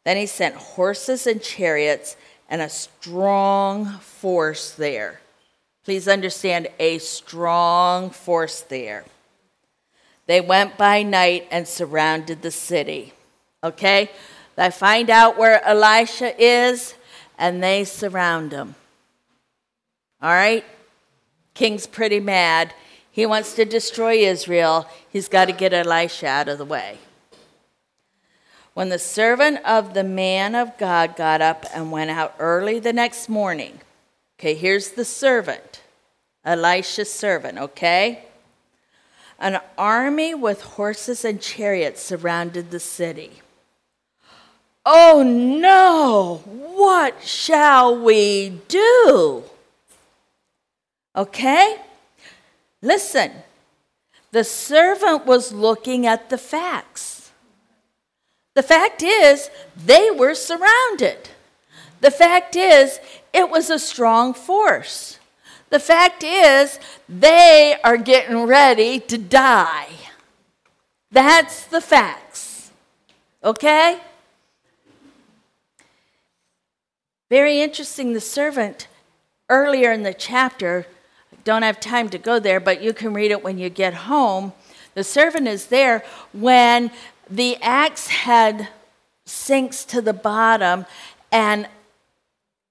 Then 0.04 0.16
he 0.16 0.26
sent 0.26 0.54
horses 0.54 1.26
and 1.26 1.42
chariots 1.42 2.16
and 2.48 2.62
a 2.62 2.68
strong 2.70 3.98
force 3.98 4.70
there. 4.70 5.20
Please 5.84 6.08
understand, 6.08 6.68
a 6.78 6.98
strong 6.98 8.08
force 8.10 8.62
there. 8.62 9.04
They 10.26 10.40
went 10.40 10.78
by 10.78 11.02
night 11.02 11.46
and 11.50 11.68
surrounded 11.68 12.40
the 12.40 12.50
city. 12.50 13.12
Okay? 13.62 14.10
They 14.56 14.70
find 14.70 15.10
out 15.10 15.36
where 15.36 15.62
Elisha 15.62 16.34
is 16.42 16.94
and 17.38 17.62
they 17.62 17.84
surround 17.84 18.52
him. 18.52 18.74
All 20.22 20.30
right? 20.30 20.64
King's 21.56 21.86
pretty 21.86 22.20
mad. 22.20 22.74
He 23.10 23.24
wants 23.24 23.54
to 23.54 23.64
destroy 23.64 24.18
Israel. 24.18 24.86
He's 25.08 25.26
got 25.26 25.46
to 25.46 25.52
get 25.52 25.72
Elisha 25.72 26.26
out 26.26 26.48
of 26.48 26.58
the 26.58 26.66
way. 26.66 26.98
When 28.74 28.90
the 28.90 28.98
servant 28.98 29.64
of 29.64 29.94
the 29.94 30.04
man 30.04 30.54
of 30.54 30.76
God 30.76 31.16
got 31.16 31.40
up 31.40 31.64
and 31.74 31.90
went 31.90 32.10
out 32.10 32.34
early 32.38 32.78
the 32.78 32.92
next 32.92 33.30
morning, 33.30 33.80
okay, 34.38 34.54
here's 34.54 34.90
the 34.90 35.04
servant, 35.04 35.80
Elisha's 36.44 37.10
servant, 37.10 37.56
okay? 37.56 38.26
An 39.38 39.60
army 39.78 40.34
with 40.34 40.60
horses 40.60 41.24
and 41.24 41.40
chariots 41.40 42.02
surrounded 42.02 42.70
the 42.70 42.80
city. 42.80 43.40
Oh 44.84 45.22
no, 45.24 46.42
what 46.44 47.22
shall 47.22 47.98
we 47.98 48.60
do? 48.68 49.44
Okay? 51.16 51.78
Listen, 52.82 53.32
the 54.32 54.44
servant 54.44 55.24
was 55.24 55.52
looking 55.52 56.06
at 56.06 56.28
the 56.28 56.38
facts. 56.38 57.32
The 58.54 58.62
fact 58.62 59.02
is, 59.02 59.50
they 59.76 60.10
were 60.10 60.34
surrounded. 60.34 61.30
The 62.00 62.10
fact 62.10 62.56
is, 62.56 63.00
it 63.32 63.50
was 63.50 63.70
a 63.70 63.78
strong 63.78 64.34
force. 64.34 65.18
The 65.70 65.78
fact 65.78 66.22
is, 66.22 66.78
they 67.08 67.76
are 67.82 67.96
getting 67.96 68.44
ready 68.44 69.00
to 69.00 69.18
die. 69.18 69.88
That's 71.10 71.66
the 71.66 71.80
facts. 71.80 72.70
Okay? 73.42 74.00
Very 77.28 77.60
interesting. 77.60 78.12
The 78.12 78.20
servant, 78.20 78.88
earlier 79.48 79.92
in 79.92 80.02
the 80.02 80.14
chapter, 80.14 80.86
don't 81.44 81.62
have 81.62 81.80
time 81.80 82.08
to 82.10 82.18
go 82.18 82.38
there, 82.38 82.60
but 82.60 82.82
you 82.82 82.92
can 82.92 83.14
read 83.14 83.30
it 83.30 83.42
when 83.42 83.58
you 83.58 83.68
get 83.68 83.94
home. 83.94 84.52
The 84.94 85.04
servant 85.04 85.46
is 85.46 85.66
there 85.66 86.04
when 86.32 86.90
the 87.28 87.56
axe 87.62 88.08
head 88.08 88.68
sinks 89.24 89.84
to 89.86 90.00
the 90.00 90.12
bottom 90.12 90.86
and 91.30 91.68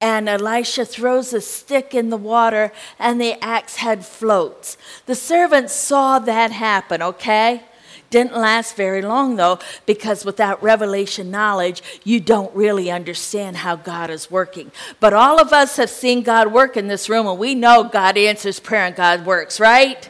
and 0.01 0.27
Elisha 0.27 0.86
throws 0.86 1.34
a 1.34 1.41
stick 1.41 1.95
in 1.95 2.10
the 2.10 2.17
water 2.17 2.72
and 3.00 3.19
the 3.19 3.41
axe 3.43 3.77
head 3.77 4.05
floats. 4.05 4.77
The 5.05 5.15
servant 5.15 5.69
saw 5.72 6.19
that 6.19 6.51
happen, 6.51 7.01
okay? 7.01 7.63
Didn't 8.09 8.38
last 8.38 8.75
very 8.75 9.01
long 9.01 9.35
though, 9.35 9.59
because 9.85 10.25
without 10.25 10.62
revelation 10.62 11.31
knowledge, 11.31 11.81
you 12.03 12.19
don't 12.19 12.55
really 12.55 12.91
understand 12.91 13.57
how 13.57 13.75
God 13.75 14.09
is 14.09 14.29
working. 14.29 14.71
But 15.00 15.13
all 15.13 15.39
of 15.39 15.51
us 15.51 15.77
have 15.77 15.89
seen 15.89 16.21
God 16.21 16.53
work 16.53 16.77
in 16.77 16.88
this 16.88 17.09
room, 17.09 17.27
and 17.27 17.39
we 17.39 17.55
know 17.55 17.83
God 17.83 18.17
answers 18.17 18.59
prayer 18.59 18.85
and 18.85 18.95
God 18.95 19.25
works, 19.25 19.59
right? 19.59 20.09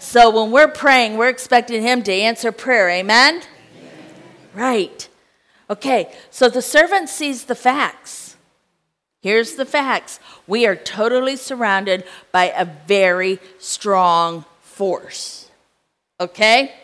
So 0.00 0.30
when 0.30 0.50
we're 0.50 0.68
praying, 0.68 1.16
we're 1.16 1.28
expecting 1.28 1.82
Him 1.82 2.02
to 2.02 2.12
answer 2.12 2.52
prayer. 2.52 2.88
Amen? 2.88 3.36
Amen? 3.36 3.44
Right. 4.54 5.08
Okay, 5.68 6.12
so 6.30 6.48
the 6.48 6.62
servant 6.62 7.08
sees 7.08 7.44
the 7.44 7.54
facts. 7.54 8.36
Here's 9.22 9.54
the 9.54 9.66
facts 9.66 10.18
we 10.46 10.66
are 10.66 10.74
totally 10.74 11.36
surrounded 11.36 12.04
by 12.32 12.46
a 12.46 12.64
very 12.64 13.38
strong 13.58 14.44
force. 14.62 15.48
Okay? 16.18 16.74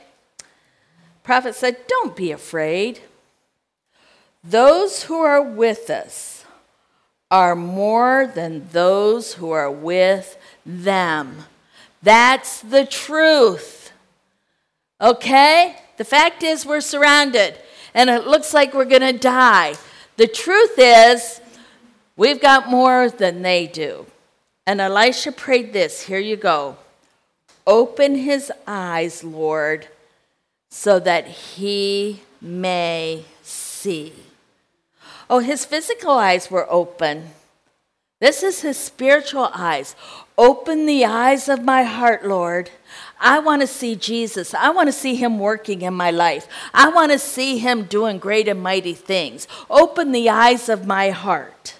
Prophet 1.26 1.56
said, 1.56 1.88
Don't 1.88 2.14
be 2.14 2.30
afraid. 2.30 3.00
Those 4.44 5.02
who 5.02 5.18
are 5.18 5.42
with 5.42 5.90
us 5.90 6.44
are 7.32 7.56
more 7.56 8.30
than 8.32 8.68
those 8.70 9.34
who 9.34 9.50
are 9.50 9.70
with 9.70 10.38
them. 10.64 11.38
That's 12.00 12.60
the 12.60 12.86
truth. 12.86 13.90
Okay? 15.00 15.76
The 15.96 16.04
fact 16.04 16.44
is, 16.44 16.64
we're 16.64 16.80
surrounded 16.80 17.58
and 17.92 18.08
it 18.08 18.28
looks 18.28 18.54
like 18.54 18.72
we're 18.72 18.84
going 18.84 19.00
to 19.00 19.18
die. 19.18 19.74
The 20.18 20.28
truth 20.28 20.78
is, 20.78 21.40
we've 22.16 22.40
got 22.40 22.68
more 22.68 23.10
than 23.10 23.42
they 23.42 23.66
do. 23.66 24.06
And 24.64 24.80
Elisha 24.80 25.32
prayed 25.32 25.72
this 25.72 26.02
here 26.02 26.20
you 26.20 26.36
go. 26.36 26.76
Open 27.66 28.14
his 28.14 28.52
eyes, 28.64 29.24
Lord, 29.24 29.88
so 30.76 30.98
that 30.98 31.26
he 31.26 32.20
may 32.38 33.24
see. 33.40 34.12
Oh, 35.30 35.38
his 35.38 35.64
physical 35.64 36.10
eyes 36.10 36.50
were 36.50 36.70
open. 36.70 37.30
This 38.20 38.42
is 38.42 38.60
his 38.60 38.76
spiritual 38.76 39.48
eyes. 39.54 39.96
Open 40.36 40.84
the 40.84 41.06
eyes 41.06 41.48
of 41.48 41.64
my 41.64 41.82
heart, 41.84 42.26
Lord. 42.26 42.68
I 43.18 43.38
want 43.38 43.62
to 43.62 43.66
see 43.66 43.96
Jesus. 43.96 44.52
I 44.52 44.68
want 44.68 44.88
to 44.88 44.92
see 44.92 45.14
him 45.14 45.38
working 45.38 45.80
in 45.80 45.94
my 45.94 46.10
life. 46.10 46.46
I 46.74 46.90
want 46.90 47.10
to 47.10 47.18
see 47.18 47.56
him 47.56 47.84
doing 47.84 48.18
great 48.18 48.46
and 48.46 48.62
mighty 48.62 48.92
things. 48.92 49.48
Open 49.70 50.12
the 50.12 50.28
eyes 50.28 50.68
of 50.68 50.86
my 50.86 51.08
heart. 51.08 51.76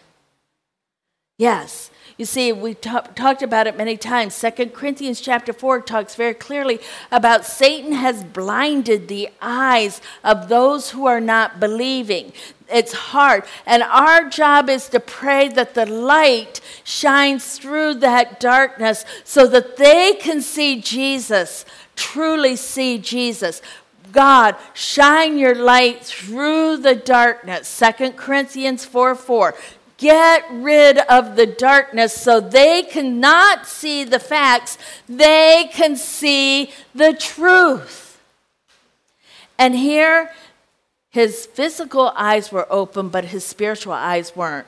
Yes, 1.36 1.90
you 2.18 2.24
see, 2.24 2.50
we 2.50 2.72
talked 2.72 3.42
about 3.42 3.66
it 3.66 3.76
many 3.76 3.98
times. 3.98 4.34
Second 4.34 4.72
Corinthians 4.72 5.20
chapter 5.20 5.52
4 5.52 5.82
talks 5.82 6.14
very 6.14 6.32
clearly 6.32 6.80
about 7.12 7.44
Satan 7.44 7.92
has 7.92 8.24
blinded 8.24 9.08
the 9.08 9.28
eyes 9.42 10.00
of 10.24 10.48
those 10.48 10.90
who 10.90 11.04
are 11.04 11.20
not 11.20 11.60
believing. 11.60 12.32
It's 12.72 12.94
hard. 12.94 13.44
And 13.66 13.82
our 13.82 14.30
job 14.30 14.70
is 14.70 14.88
to 14.88 15.00
pray 15.00 15.48
that 15.48 15.74
the 15.74 15.84
light 15.84 16.62
shines 16.84 17.58
through 17.58 17.94
that 17.96 18.40
darkness 18.40 19.04
so 19.24 19.46
that 19.48 19.76
they 19.76 20.14
can 20.14 20.40
see 20.40 20.80
Jesus, 20.80 21.66
truly 21.96 22.56
see 22.56 22.96
Jesus. 22.96 23.60
God, 24.12 24.56
shine 24.72 25.36
your 25.36 25.54
light 25.54 26.02
through 26.02 26.78
the 26.78 26.94
darkness. 26.94 27.68
Second 27.68 28.12
Corinthians 28.12 28.86
4 28.86 29.14
4. 29.14 29.54
Get 29.98 30.44
rid 30.50 30.98
of 30.98 31.36
the 31.36 31.46
darkness 31.46 32.12
so 32.12 32.40
they 32.40 32.82
cannot 32.82 33.66
see 33.66 34.04
the 34.04 34.18
facts, 34.18 34.76
they 35.08 35.70
can 35.72 35.96
see 35.96 36.70
the 36.94 37.14
truth. 37.14 38.20
And 39.58 39.74
here, 39.74 40.32
his 41.08 41.46
physical 41.46 42.12
eyes 42.14 42.52
were 42.52 42.66
open, 42.70 43.08
but 43.08 43.26
his 43.26 43.44
spiritual 43.44 43.94
eyes 43.94 44.36
weren't. 44.36 44.66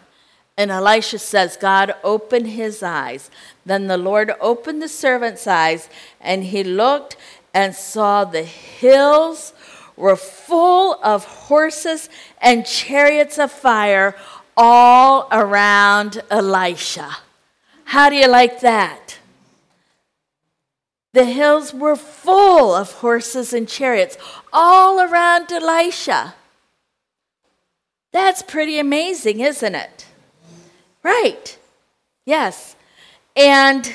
And 0.56 0.70
Elisha 0.70 1.18
says, 1.18 1.56
God 1.56 1.94
opened 2.02 2.49
his 2.49 2.82
eyes. 2.82 3.30
Then 3.66 3.87
the 3.87 3.99
Lord 3.99 4.32
opened 4.40 4.80
the 4.80 4.88
servant's 4.88 5.47
eyes, 5.47 5.90
and 6.20 6.44
he 6.44 6.64
looked 6.64 7.16
and 7.52 7.75
saw 7.75 8.25
the 8.25 8.42
hills 8.42 9.52
were 9.94 10.16
full 10.16 10.99
of 11.02 11.25
horses 11.25 12.08
and 12.40 12.64
chariots 12.64 13.38
of 13.38 13.52
fire 13.52 14.14
all 14.58 15.28
around 15.30 16.20
Elisha. 16.30 17.18
How 17.84 18.10
do 18.10 18.16
you 18.16 18.26
like 18.26 18.60
that? 18.60 19.18
The 21.14 21.24
hills 21.24 21.72
were 21.72 21.96
full 21.96 22.74
of 22.74 22.92
horses 22.94 23.52
and 23.54 23.68
chariots 23.68 24.18
all 24.52 25.00
around 25.00 25.50
Elisha. 25.52 26.34
That's 28.12 28.42
pretty 28.42 28.78
amazing, 28.78 29.40
isn't 29.40 29.74
it? 29.74 30.06
Right. 31.02 31.56
Yes. 32.26 32.74
And 33.37 33.94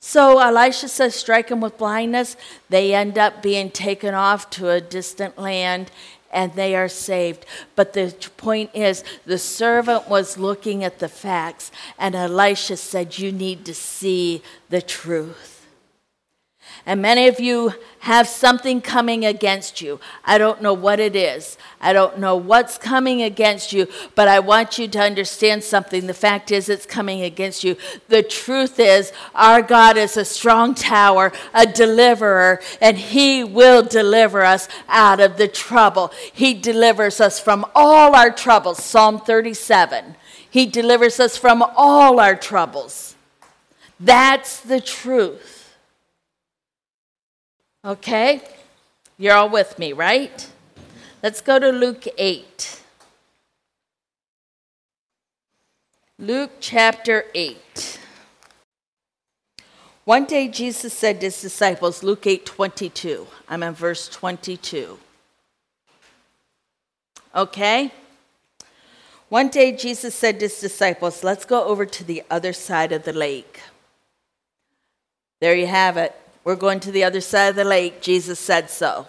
so 0.00 0.40
Elisha 0.40 0.88
says, 0.88 1.14
strike 1.14 1.48
them 1.48 1.60
with 1.60 1.78
blindness. 1.78 2.36
They 2.68 2.94
end 2.94 3.16
up 3.16 3.42
being 3.42 3.70
taken 3.70 4.14
off 4.14 4.50
to 4.50 4.70
a 4.70 4.80
distant 4.80 5.38
land 5.38 5.90
and 6.30 6.54
they 6.54 6.74
are 6.74 6.88
saved. 6.88 7.44
But 7.74 7.92
the 7.92 8.14
point 8.36 8.70
is, 8.74 9.04
the 9.26 9.38
servant 9.38 10.08
was 10.08 10.38
looking 10.38 10.84
at 10.84 10.98
the 10.98 11.08
facts, 11.08 11.70
and 11.98 12.14
Elisha 12.14 12.76
said, 12.76 13.18
You 13.18 13.32
need 13.32 13.64
to 13.66 13.74
see 13.74 14.42
the 14.68 14.82
truth. 14.82 15.49
And 16.90 17.00
many 17.00 17.28
of 17.28 17.38
you 17.38 17.74
have 18.00 18.26
something 18.26 18.80
coming 18.80 19.24
against 19.24 19.80
you. 19.80 20.00
I 20.24 20.38
don't 20.38 20.60
know 20.60 20.74
what 20.74 20.98
it 20.98 21.14
is. 21.14 21.56
I 21.80 21.92
don't 21.92 22.18
know 22.18 22.34
what's 22.34 22.78
coming 22.78 23.22
against 23.22 23.72
you, 23.72 23.86
but 24.16 24.26
I 24.26 24.40
want 24.40 24.76
you 24.76 24.88
to 24.88 24.98
understand 24.98 25.62
something. 25.62 26.08
The 26.08 26.14
fact 26.14 26.50
is, 26.50 26.68
it's 26.68 26.86
coming 26.86 27.22
against 27.22 27.62
you. 27.62 27.76
The 28.08 28.24
truth 28.24 28.80
is, 28.80 29.12
our 29.36 29.62
God 29.62 29.96
is 29.96 30.16
a 30.16 30.24
strong 30.24 30.74
tower, 30.74 31.30
a 31.54 31.64
deliverer, 31.64 32.60
and 32.80 32.98
He 32.98 33.44
will 33.44 33.84
deliver 33.84 34.42
us 34.42 34.66
out 34.88 35.20
of 35.20 35.36
the 35.36 35.46
trouble. 35.46 36.12
He 36.32 36.54
delivers 36.54 37.20
us 37.20 37.38
from 37.38 37.64
all 37.72 38.16
our 38.16 38.32
troubles. 38.32 38.82
Psalm 38.82 39.20
37. 39.20 40.16
He 40.50 40.66
delivers 40.66 41.20
us 41.20 41.36
from 41.36 41.62
all 41.76 42.18
our 42.18 42.34
troubles. 42.34 43.14
That's 44.00 44.58
the 44.58 44.80
truth. 44.80 45.59
Okay? 47.84 48.42
You're 49.16 49.34
all 49.34 49.48
with 49.48 49.78
me, 49.78 49.92
right? 49.92 50.50
Let's 51.22 51.40
go 51.40 51.58
to 51.58 51.70
Luke 51.70 52.06
8. 52.16 52.80
Luke 56.18 56.52
chapter 56.60 57.24
8. 57.34 57.98
One 60.04 60.24
day 60.24 60.48
Jesus 60.48 60.92
said 60.92 61.20
to 61.20 61.26
his 61.26 61.40
disciples, 61.40 62.02
Luke 62.02 62.26
8 62.26 62.44
22. 62.44 63.26
I'm 63.48 63.62
in 63.62 63.74
verse 63.74 64.08
22. 64.08 64.98
Okay? 67.34 67.92
One 69.28 69.48
day 69.48 69.72
Jesus 69.72 70.14
said 70.14 70.40
to 70.40 70.46
his 70.46 70.60
disciples, 70.60 71.22
Let's 71.22 71.44
go 71.44 71.64
over 71.64 71.86
to 71.86 72.04
the 72.04 72.22
other 72.30 72.52
side 72.52 72.92
of 72.92 73.04
the 73.04 73.12
lake. 73.12 73.60
There 75.40 75.54
you 75.54 75.68
have 75.68 75.96
it. 75.96 76.14
We're 76.44 76.56
going 76.56 76.80
to 76.80 76.90
the 76.90 77.04
other 77.04 77.20
side 77.20 77.48
of 77.48 77.56
the 77.56 77.64
lake. 77.64 78.00
Jesus 78.00 78.38
said 78.38 78.70
so. 78.70 79.06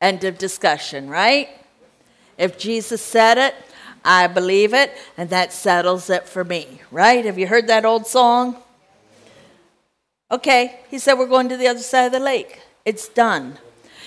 End 0.00 0.24
of 0.24 0.38
discussion, 0.38 1.08
right? 1.08 1.48
If 2.38 2.58
Jesus 2.58 3.02
said 3.02 3.38
it, 3.38 3.54
I 4.04 4.26
believe 4.26 4.72
it, 4.72 4.92
and 5.16 5.28
that 5.30 5.52
settles 5.52 6.08
it 6.08 6.26
for 6.26 6.42
me, 6.42 6.80
right? 6.90 7.24
Have 7.24 7.38
you 7.38 7.46
heard 7.46 7.66
that 7.66 7.84
old 7.84 8.06
song? 8.06 8.56
Okay, 10.30 10.80
he 10.88 10.98
said, 10.98 11.14
We're 11.14 11.26
going 11.26 11.48
to 11.50 11.56
the 11.56 11.68
other 11.68 11.80
side 11.80 12.06
of 12.06 12.12
the 12.12 12.20
lake. 12.20 12.60
It's 12.84 13.08
done. 13.08 13.58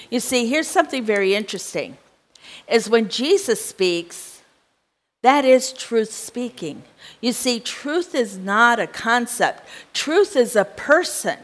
You 0.10 0.20
see, 0.20 0.48
here's 0.48 0.68
something 0.68 1.04
very 1.04 1.36
interesting 1.36 1.98
is 2.68 2.90
when 2.90 3.10
Jesus 3.10 3.64
speaks, 3.64 4.42
that 5.22 5.46
is 5.46 5.74
truth 5.74 6.12
speaking. 6.12 6.84
You 7.20 7.34
see, 7.34 7.60
truth 7.60 8.16
is 8.16 8.38
not 8.38 8.80
a 8.80 8.88
concept, 8.88 9.68
truth 9.94 10.36
is 10.36 10.56
a 10.56 10.66
person. 10.66 11.38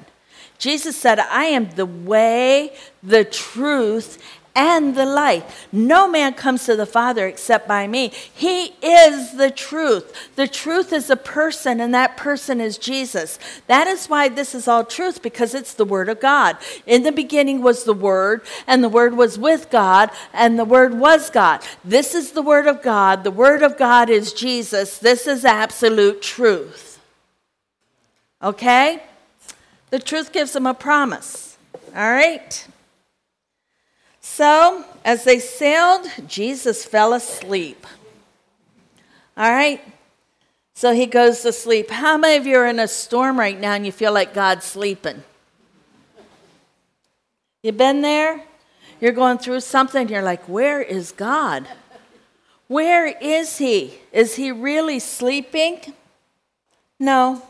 Jesus 0.59 0.95
said, 0.95 1.19
I 1.19 1.45
am 1.45 1.71
the 1.71 1.85
way, 1.85 2.73
the 3.01 3.23
truth, 3.23 4.21
and 4.55 4.93
the 4.95 5.05
life. 5.05 5.67
No 5.71 6.09
man 6.09 6.33
comes 6.33 6.65
to 6.65 6.75
the 6.75 6.85
Father 6.85 7.27
except 7.27 7.65
by 7.65 7.87
me. 7.87 8.11
He 8.33 8.73
is 8.81 9.37
the 9.37 9.51
truth. 9.51 10.35
The 10.35 10.49
truth 10.49 10.91
is 10.91 11.09
a 11.09 11.15
person, 11.15 11.79
and 11.79 11.93
that 11.93 12.17
person 12.17 12.59
is 12.59 12.77
Jesus. 12.77 13.39
That 13.67 13.87
is 13.87 14.07
why 14.07 14.27
this 14.27 14.53
is 14.53 14.67
all 14.67 14.83
truth, 14.83 15.21
because 15.21 15.55
it's 15.55 15.73
the 15.73 15.85
Word 15.85 16.09
of 16.09 16.19
God. 16.19 16.57
In 16.85 17.03
the 17.03 17.13
beginning 17.13 17.61
was 17.61 17.85
the 17.85 17.93
Word, 17.93 18.41
and 18.67 18.83
the 18.83 18.89
Word 18.89 19.15
was 19.15 19.39
with 19.39 19.69
God, 19.69 20.11
and 20.33 20.59
the 20.59 20.65
Word 20.65 20.93
was 20.93 21.29
God. 21.29 21.63
This 21.85 22.13
is 22.13 22.33
the 22.33 22.41
Word 22.41 22.67
of 22.67 22.81
God. 22.81 23.23
The 23.23 23.31
Word 23.31 23.63
of 23.63 23.77
God 23.77 24.09
is 24.09 24.33
Jesus. 24.33 24.97
This 24.97 25.25
is 25.25 25.45
absolute 25.45 26.21
truth. 26.21 26.99
Okay? 28.43 29.03
The 29.89 29.99
truth 29.99 30.31
gives 30.31 30.53
them 30.53 30.67
a 30.67 30.73
promise. 30.73 31.57
All 31.95 32.11
right? 32.11 32.67
So, 34.21 34.85
as 35.03 35.23
they 35.23 35.39
sailed, 35.39 36.07
Jesus 36.27 36.85
fell 36.85 37.13
asleep. 37.13 37.85
All 39.35 39.51
right? 39.51 39.81
So 40.73 40.93
he 40.93 41.07
goes 41.07 41.41
to 41.41 41.51
sleep. 41.51 41.89
How 41.89 42.17
many 42.17 42.37
of 42.37 42.45
you 42.45 42.57
are 42.57 42.67
in 42.67 42.79
a 42.79 42.87
storm 42.87 43.37
right 43.39 43.59
now 43.59 43.73
and 43.73 43.85
you 43.85 43.91
feel 43.91 44.13
like 44.13 44.33
God's 44.33 44.65
sleeping? 44.65 45.23
You 47.63 47.73
been 47.73 48.01
there? 48.01 48.43
You're 49.01 49.11
going 49.11 49.39
through 49.39 49.61
something, 49.61 50.07
you're 50.07 50.21
like, 50.21 50.47
where 50.47 50.81
is 50.81 51.11
God? 51.11 51.67
Where 52.67 53.07
is 53.07 53.57
he? 53.57 53.95
Is 54.13 54.35
he 54.35 54.51
really 54.51 54.99
sleeping? 54.99 55.93
No, 56.99 57.41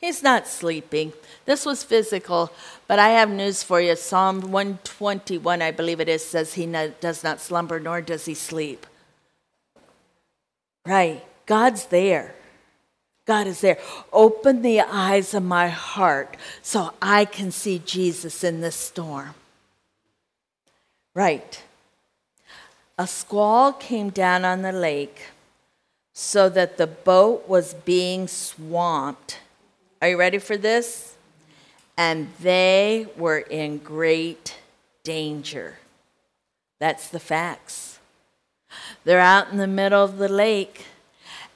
he's 0.00 0.22
not 0.22 0.46
sleeping. 0.46 1.12
This 1.44 1.66
was 1.66 1.82
physical, 1.82 2.52
but 2.86 2.98
I 2.98 3.10
have 3.10 3.30
news 3.30 3.62
for 3.62 3.80
you. 3.80 3.96
Psalm 3.96 4.40
121, 4.40 5.62
I 5.62 5.70
believe 5.70 6.00
it 6.00 6.08
is, 6.08 6.24
says 6.24 6.54
he 6.54 6.66
no, 6.66 6.90
does 7.00 7.22
not 7.22 7.40
slumber 7.40 7.78
nor 7.78 8.00
does 8.00 8.24
he 8.24 8.34
sleep. 8.34 8.86
Right, 10.86 11.24
God's 11.46 11.86
there. 11.86 12.34
God 13.26 13.46
is 13.46 13.60
there. 13.60 13.78
Open 14.10 14.62
the 14.62 14.80
eyes 14.80 15.34
of 15.34 15.42
my 15.42 15.68
heart 15.68 16.36
so 16.62 16.94
I 17.02 17.26
can 17.26 17.50
see 17.50 17.78
Jesus 17.84 18.42
in 18.42 18.62
this 18.62 18.74
storm. 18.74 19.34
Right. 21.14 21.62
A 22.96 23.06
squall 23.06 23.74
came 23.74 24.08
down 24.08 24.46
on 24.46 24.62
the 24.62 24.72
lake 24.72 25.26
so 26.14 26.48
that 26.48 26.78
the 26.78 26.86
boat 26.86 27.46
was 27.46 27.74
being 27.74 28.26
swamped. 28.26 29.40
Are 30.00 30.08
you 30.08 30.18
ready 30.18 30.38
for 30.38 30.56
this? 30.56 31.16
And 31.96 32.28
they 32.40 33.06
were 33.16 33.38
in 33.38 33.78
great 33.78 34.56
danger. 35.02 35.78
That's 36.78 37.08
the 37.08 37.18
facts. 37.18 37.98
They're 39.04 39.18
out 39.18 39.50
in 39.50 39.58
the 39.58 39.66
middle 39.66 40.04
of 40.04 40.18
the 40.18 40.28
lake 40.28 40.86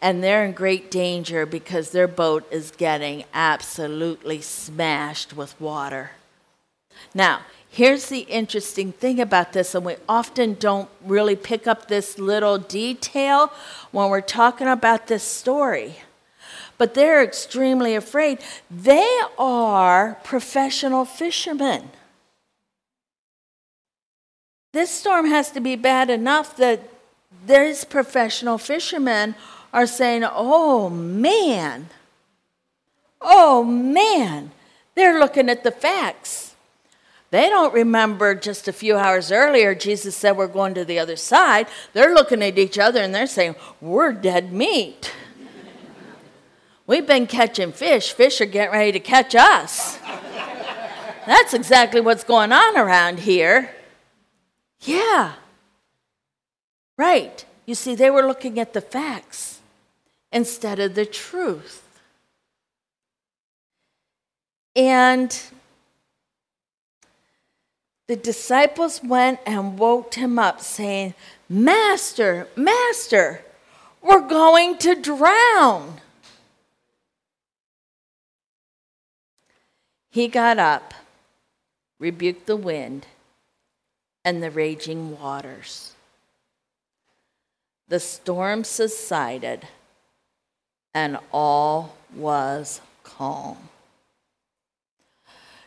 and 0.02 0.22
they're 0.22 0.44
in 0.44 0.50
great 0.52 0.90
danger 0.90 1.46
because 1.46 1.90
their 1.90 2.08
boat 2.08 2.44
is 2.50 2.72
getting 2.72 3.22
absolutely 3.32 4.40
smashed 4.40 5.36
with 5.36 5.58
water. 5.60 6.10
Now, 7.14 7.42
here's 7.70 8.08
the 8.08 8.22
interesting 8.22 8.90
thing 8.90 9.20
about 9.20 9.52
this, 9.52 9.76
and 9.76 9.84
we 9.84 9.94
often 10.08 10.54
don't 10.54 10.88
really 11.04 11.36
pick 11.36 11.68
up 11.68 11.86
this 11.86 12.18
little 12.18 12.58
detail 12.58 13.52
when 13.92 14.10
we're 14.10 14.20
talking 14.20 14.66
about 14.66 15.06
this 15.06 15.22
story. 15.22 15.98
But 16.78 16.94
they're 16.94 17.22
extremely 17.22 17.94
afraid. 17.94 18.38
They 18.70 19.08
are 19.38 20.18
professional 20.24 21.04
fishermen. 21.04 21.90
This 24.72 24.90
storm 24.90 25.26
has 25.26 25.50
to 25.50 25.60
be 25.60 25.76
bad 25.76 26.08
enough 26.08 26.56
that 26.56 26.88
these 27.46 27.84
professional 27.84 28.58
fishermen 28.58 29.34
are 29.72 29.86
saying, 29.86 30.24
oh 30.24 30.88
man, 30.88 31.88
oh 33.20 33.64
man, 33.64 34.50
they're 34.94 35.18
looking 35.18 35.48
at 35.48 35.64
the 35.64 35.70
facts. 35.70 36.54
They 37.30 37.48
don't 37.48 37.72
remember 37.72 38.34
just 38.34 38.68
a 38.68 38.74
few 38.74 38.96
hours 38.96 39.32
earlier, 39.32 39.74
Jesus 39.74 40.14
said, 40.14 40.36
We're 40.36 40.48
going 40.48 40.74
to 40.74 40.84
the 40.84 40.98
other 40.98 41.16
side. 41.16 41.66
They're 41.94 42.12
looking 42.12 42.42
at 42.42 42.58
each 42.58 42.78
other 42.78 43.00
and 43.00 43.14
they're 43.14 43.26
saying, 43.26 43.56
We're 43.80 44.12
dead 44.12 44.52
meat. 44.52 45.10
We've 46.92 47.06
been 47.06 47.26
catching 47.26 47.72
fish. 47.72 48.12
Fish 48.12 48.42
are 48.42 48.44
getting 48.44 48.74
ready 48.74 48.92
to 48.92 49.00
catch 49.00 49.34
us. 49.34 49.98
That's 51.24 51.54
exactly 51.54 52.02
what's 52.02 52.22
going 52.22 52.52
on 52.52 52.76
around 52.76 53.20
here. 53.20 53.74
Yeah. 54.82 55.32
Right. 56.98 57.46
You 57.64 57.74
see, 57.74 57.94
they 57.94 58.10
were 58.10 58.20
looking 58.20 58.60
at 58.60 58.74
the 58.74 58.82
facts 58.82 59.60
instead 60.30 60.78
of 60.80 60.94
the 60.94 61.06
truth. 61.06 61.82
And 64.76 65.34
the 68.06 68.16
disciples 68.16 69.02
went 69.02 69.40
and 69.46 69.78
woke 69.78 70.12
him 70.12 70.38
up, 70.38 70.60
saying, 70.60 71.14
Master, 71.48 72.48
Master, 72.54 73.42
we're 74.02 74.28
going 74.28 74.76
to 74.76 74.94
drown. 74.94 76.01
He 80.12 80.28
got 80.28 80.58
up, 80.58 80.92
rebuked 81.98 82.44
the 82.44 82.54
wind 82.54 83.06
and 84.26 84.42
the 84.42 84.50
raging 84.50 85.18
waters. 85.18 85.94
The 87.88 87.98
storm 87.98 88.62
subsided 88.62 89.66
and 90.92 91.16
all 91.32 91.96
was 92.14 92.82
calm. 93.02 93.56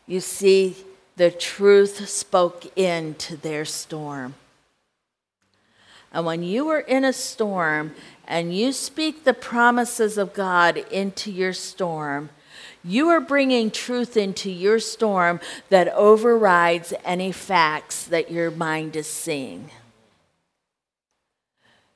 You 0.06 0.20
see, 0.20 0.78
the 1.16 1.32
truth 1.32 2.08
spoke 2.08 2.72
into 2.78 3.38
their 3.38 3.66
storm. 3.66 4.36
And 6.14 6.24
when 6.24 6.44
you 6.44 6.70
are 6.70 6.82
in 6.82 7.04
a 7.04 7.14
storm 7.14 7.96
and 8.28 8.56
you 8.56 8.74
speak 8.74 9.24
the 9.24 9.34
promises 9.34 10.20
of 10.20 10.36
God 10.36 10.78
into 10.92 11.32
your 11.32 11.54
storm, 11.54 12.30
you 12.86 13.10
are 13.10 13.20
bringing 13.20 13.72
truth 13.72 14.16
into 14.16 14.52
your 14.52 14.80
storm 14.80 15.40
that 15.70 15.88
overrides 15.90 16.94
any 17.04 17.32
facts 17.32 18.04
that 18.06 18.30
your 18.30 18.52
mind 18.52 18.96
is 18.96 19.08
seeing. 19.08 19.72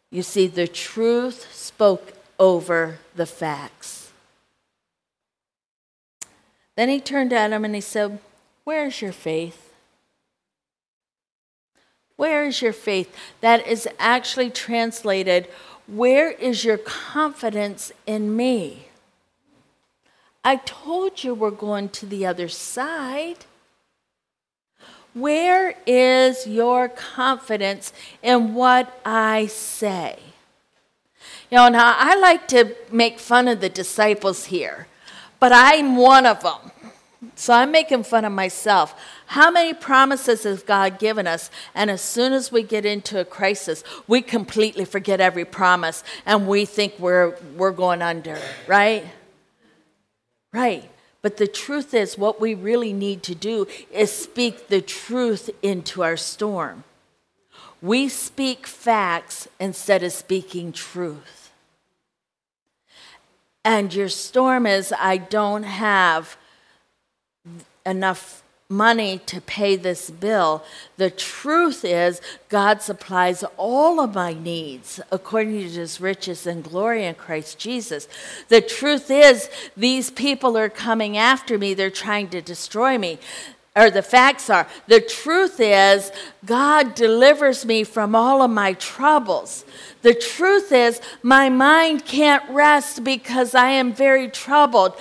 You 0.10 0.23
see, 0.23 0.47
the 0.47 0.67
truth 0.67 1.54
spoke 1.54 2.13
over 2.39 2.97
the 3.15 3.28
facts. 3.28 4.12
Then 6.75 6.89
he 6.89 6.99
turned 6.99 7.34
at 7.34 7.52
him 7.52 7.63
and 7.63 7.75
he 7.75 7.82
said, 7.82 8.17
Where's 8.63 9.02
your 9.02 9.12
faith? 9.12 9.71
Where 12.15 12.45
is 12.45 12.62
your 12.62 12.73
faith? 12.73 13.15
That 13.41 13.67
is 13.67 13.88
actually 13.99 14.49
translated, 14.49 15.47
Where 15.86 16.32
is 16.32 16.65
your 16.65 16.78
confidence 16.78 17.91
in 18.08 18.36
me? 18.36 18.88
I 20.43 20.58
told 20.58 21.23
you 21.23 21.34
we're 21.34 21.52
going 21.52 21.89
to 21.89 22.06
the 22.06 22.25
other 22.25 22.47
side. 22.47 23.45
Where 25.13 25.75
is 25.86 26.47
your 26.47 26.88
confidence 26.88 27.91
in 28.21 28.54
what 28.54 28.99
I 29.04 29.47
say? 29.47 30.19
You 31.52 31.58
know, 31.58 31.69
now 31.69 31.95
I 31.97 32.15
like 32.15 32.47
to 32.49 32.75
make 32.91 33.19
fun 33.19 33.47
of 33.47 33.60
the 33.60 33.69
disciples 33.69 34.45
here, 34.45 34.88
but 35.39 35.52
I'm 35.54 35.97
one 35.97 36.25
of 36.25 36.41
them. 36.41 36.71
So 37.36 37.54
I'm 37.54 37.71
making 37.71 38.04
fun 38.04 38.23
of 38.23 38.32
myself. 38.32 38.95
How 39.25 39.52
many 39.52 39.73
promises 39.73 40.43
has 40.43 40.63
God 40.63 40.99
given 40.99 41.28
us? 41.28 41.52
And 41.75 41.89
as 41.89 42.02
soon 42.02 42.32
as 42.32 42.52
we 42.52 42.63
get 42.63 42.86
into 42.86 43.19
a 43.19 43.25
crisis, 43.25 43.84
we 44.08 44.21
completely 44.21 44.86
forget 44.86 45.19
every 45.19 45.43
promise 45.43 46.04
and 46.25 46.47
we 46.47 46.65
think 46.65 46.97
we're, 46.97 47.36
we're 47.58 47.71
going 47.71 48.02
under, 48.02 48.38
right? 48.67 49.06
Right. 50.53 50.89
But 51.21 51.38
the 51.38 51.47
truth 51.47 51.93
is, 51.93 52.17
what 52.17 52.39
we 52.39 52.53
really 52.53 52.93
need 52.93 53.23
to 53.23 53.35
do 53.35 53.67
is 53.91 54.12
speak 54.12 54.69
the 54.69 54.81
truth 54.81 55.49
into 55.62 56.01
our 56.01 56.15
storm. 56.17 56.85
We 57.81 58.09
speak 58.09 58.67
facts 58.67 59.47
instead 59.59 60.03
of 60.03 60.12
speaking 60.12 60.71
truth 60.71 61.39
and 63.69 63.93
your 63.93 64.09
storm 64.09 64.65
is 64.65 64.93
I 64.97 65.17
don't 65.17 65.63
have 65.63 66.38
enough 67.85 68.43
money 68.71 69.17
to 69.25 69.41
pay 69.41 69.75
this 69.75 70.12
bill. 70.12 70.63
The 70.97 71.10
truth 71.10 71.84
is, 71.84 72.21
God 72.49 72.84
supplies 72.84 73.43
all 73.58 73.99
of 73.99 74.13
my 74.13 74.34
needs 74.34 74.99
according 75.12 75.53
to 75.53 75.69
his 75.69 75.99
riches 75.99 76.45
and 76.45 76.63
glory 76.63 77.05
in 77.05 77.15
Christ 77.15 77.58
Jesus. 77.58 78.08
The 78.49 78.62
truth 78.62 79.10
is, 79.10 79.49
these 79.75 80.12
people 80.12 80.55
are 80.55 80.69
coming 80.69 81.17
after 81.17 81.58
me, 81.58 81.73
they're 81.73 81.89
trying 81.89 82.29
to 82.29 82.41
destroy 82.41 82.99
me 82.99 83.17
or 83.75 83.89
the 83.89 84.01
facts 84.01 84.49
are. 84.49 84.67
The 84.88 84.99
truth 84.99 85.60
is, 85.60 86.12
God 86.45 86.95
delivers 86.95 87.65
me 87.65 87.84
from 87.84 88.13
all 88.13 88.41
of 88.41 88.51
my 88.51 88.73
troubles. 88.73 89.63
The 90.01 90.13
truth 90.13 90.71
is, 90.71 91.01
my 91.23 91.49
mind 91.49 92.05
can't 92.05 92.47
rest 92.49 93.03
because 93.03 93.55
I 93.55 93.69
am 93.69 93.93
very 93.93 94.27
troubled. 94.27 94.95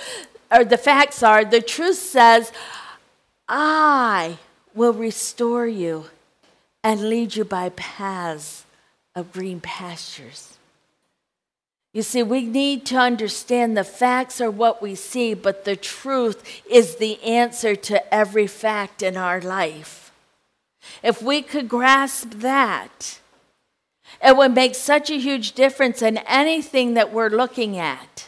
Or 0.51 0.63
the 0.63 0.77
facts 0.77 1.21
are, 1.23 1.43
the 1.43 1.61
truth 1.61 1.97
says, 1.97 2.51
I 3.49 4.37
will 4.75 4.93
restore 4.93 5.65
you 5.65 6.05
and 6.83 7.09
lead 7.09 7.35
you 7.35 7.43
by 7.43 7.69
paths 7.69 8.65
of 9.15 9.33
green 9.33 9.59
pastures. 9.59 10.57
You 11.91 12.03
see, 12.03 12.21
we 12.21 12.45
need 12.45 12.85
to 12.87 12.97
understand 12.97 13.75
the 13.75 13.83
facts 13.83 14.39
are 14.39 14.51
what 14.51 14.81
we 14.81 14.93
see, 14.93 15.33
but 15.33 15.65
the 15.65 15.75
truth 15.75 16.61
is 16.69 16.97
the 16.97 17.21
answer 17.23 17.75
to 17.75 18.13
every 18.13 18.45
fact 18.45 19.01
in 19.01 19.17
our 19.17 19.41
life. 19.41 20.11
If 21.01 21.23
we 21.23 21.41
could 21.41 21.67
grasp 21.67 22.29
that, 22.35 23.19
it 24.23 24.37
would 24.37 24.53
make 24.53 24.75
such 24.75 25.09
a 25.09 25.17
huge 25.17 25.53
difference 25.53 26.03
in 26.03 26.17
anything 26.19 26.93
that 26.93 27.11
we're 27.11 27.29
looking 27.29 27.77
at. 27.77 28.27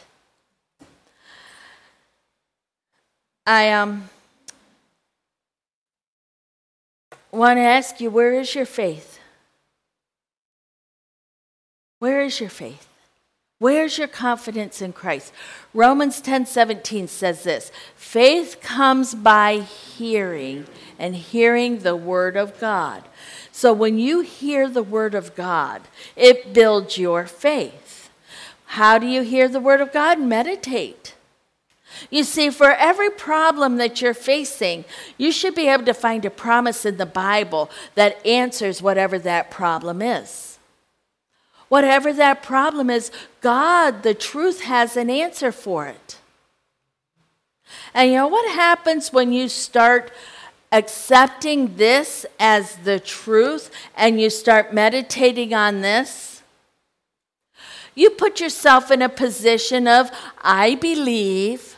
I 3.46 3.70
um, 3.70 4.08
want 7.38 7.56
to 7.56 7.62
ask 7.62 8.00
you 8.00 8.10
where 8.10 8.34
is 8.34 8.54
your 8.54 8.66
faith? 8.66 9.18
Where 11.98 12.20
is 12.20 12.40
your 12.40 12.50
faith? 12.50 12.88
Where's 13.58 13.96
your 13.96 14.08
confidence 14.08 14.82
in 14.82 14.92
Christ? 14.92 15.32
Romans 15.72 16.20
10 16.20 16.46
17 16.46 17.06
says 17.06 17.44
this 17.44 17.70
faith 17.94 18.60
comes 18.60 19.14
by 19.14 19.58
hearing, 19.58 20.66
and 20.98 21.14
hearing 21.14 21.78
the 21.78 21.94
Word 21.94 22.36
of 22.36 22.58
God. 22.58 23.04
So 23.52 23.72
when 23.72 24.00
you 24.00 24.22
hear 24.22 24.68
the 24.68 24.82
Word 24.82 25.14
of 25.14 25.36
God, 25.36 25.82
it 26.16 26.52
builds 26.52 26.98
your 26.98 27.24
faith. 27.24 28.10
How 28.66 28.98
do 28.98 29.06
you 29.06 29.22
hear 29.22 29.48
the 29.48 29.60
Word 29.60 29.80
of 29.80 29.92
God? 29.92 30.18
Meditate. 30.18 31.14
You 32.10 32.24
see, 32.24 32.50
for 32.50 32.72
every 32.72 33.10
problem 33.10 33.76
that 33.76 34.00
you're 34.00 34.14
facing, 34.14 34.84
you 35.18 35.32
should 35.32 35.54
be 35.54 35.68
able 35.68 35.84
to 35.84 35.94
find 35.94 36.24
a 36.24 36.30
promise 36.30 36.84
in 36.84 36.96
the 36.96 37.06
Bible 37.06 37.70
that 37.94 38.24
answers 38.26 38.82
whatever 38.82 39.18
that 39.20 39.50
problem 39.50 40.02
is. 40.02 40.58
Whatever 41.68 42.12
that 42.12 42.42
problem 42.42 42.90
is, 42.90 43.10
God, 43.40 44.02
the 44.02 44.14
truth, 44.14 44.62
has 44.62 44.96
an 44.96 45.08
answer 45.08 45.50
for 45.50 45.86
it. 45.86 46.18
And 47.94 48.10
you 48.10 48.16
know 48.16 48.26
what 48.26 48.50
happens 48.52 49.12
when 49.12 49.32
you 49.32 49.48
start 49.48 50.12
accepting 50.70 51.76
this 51.76 52.24
as 52.38 52.76
the 52.76 53.00
truth 53.00 53.70
and 53.96 54.20
you 54.20 54.30
start 54.30 54.74
meditating 54.74 55.54
on 55.54 55.80
this? 55.80 56.42
You 57.94 58.10
put 58.10 58.40
yourself 58.40 58.90
in 58.90 59.02
a 59.02 59.08
position 59.08 59.86
of, 59.86 60.10
I 60.42 60.74
believe 60.76 61.76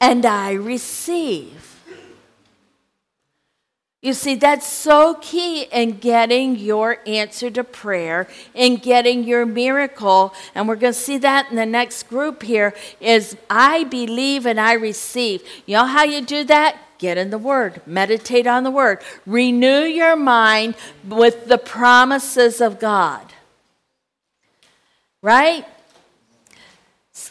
and 0.00 0.24
I 0.24 0.52
receive. 0.52 1.60
You 4.02 4.14
see, 4.14 4.34
that's 4.34 4.66
so 4.66 5.18
key 5.20 5.64
in 5.64 5.98
getting 5.98 6.56
your 6.56 7.00
answer 7.06 7.50
to 7.50 7.62
prayer, 7.62 8.28
in 8.54 8.76
getting 8.76 9.24
your 9.24 9.44
miracle. 9.44 10.32
And 10.54 10.66
we're 10.66 10.76
going 10.76 10.94
to 10.94 10.98
see 10.98 11.18
that 11.18 11.50
in 11.50 11.56
the 11.56 11.66
next 11.66 12.08
group 12.08 12.42
here 12.42 12.74
is 12.98 13.36
I 13.50 13.84
believe 13.84 14.46
and 14.46 14.58
I 14.58 14.72
receive. 14.72 15.42
You 15.66 15.76
know 15.76 15.84
how 15.84 16.04
you 16.04 16.22
do 16.22 16.44
that? 16.44 16.78
Get 16.96 17.18
in 17.18 17.28
the 17.28 17.38
Word, 17.38 17.82
meditate 17.86 18.46
on 18.46 18.62
the 18.62 18.70
Word, 18.70 19.02
renew 19.26 19.82
your 19.82 20.16
mind 20.16 20.76
with 21.06 21.48
the 21.48 21.58
promises 21.58 22.62
of 22.62 22.78
God. 22.78 23.34
Right? 25.20 25.66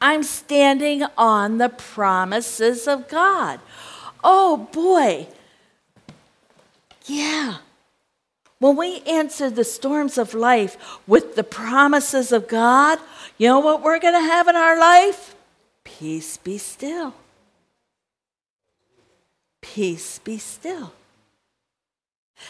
I'm 0.00 0.22
standing 0.22 1.04
on 1.16 1.58
the 1.58 1.68
promises 1.68 2.86
of 2.86 3.08
God. 3.08 3.60
Oh 4.22 4.68
boy. 4.72 5.28
Yeah. 7.06 7.58
When 8.58 8.76
we 8.76 9.00
answer 9.02 9.50
the 9.50 9.64
storms 9.64 10.18
of 10.18 10.34
life 10.34 10.98
with 11.06 11.36
the 11.36 11.44
promises 11.44 12.32
of 12.32 12.48
God, 12.48 12.98
you 13.36 13.48
know 13.48 13.60
what 13.60 13.82
we're 13.82 14.00
going 14.00 14.14
to 14.14 14.20
have 14.20 14.48
in 14.48 14.56
our 14.56 14.78
life? 14.78 15.36
Peace 15.84 16.36
be 16.36 16.58
still. 16.58 17.14
Peace 19.60 20.18
be 20.18 20.38
still. 20.38 20.92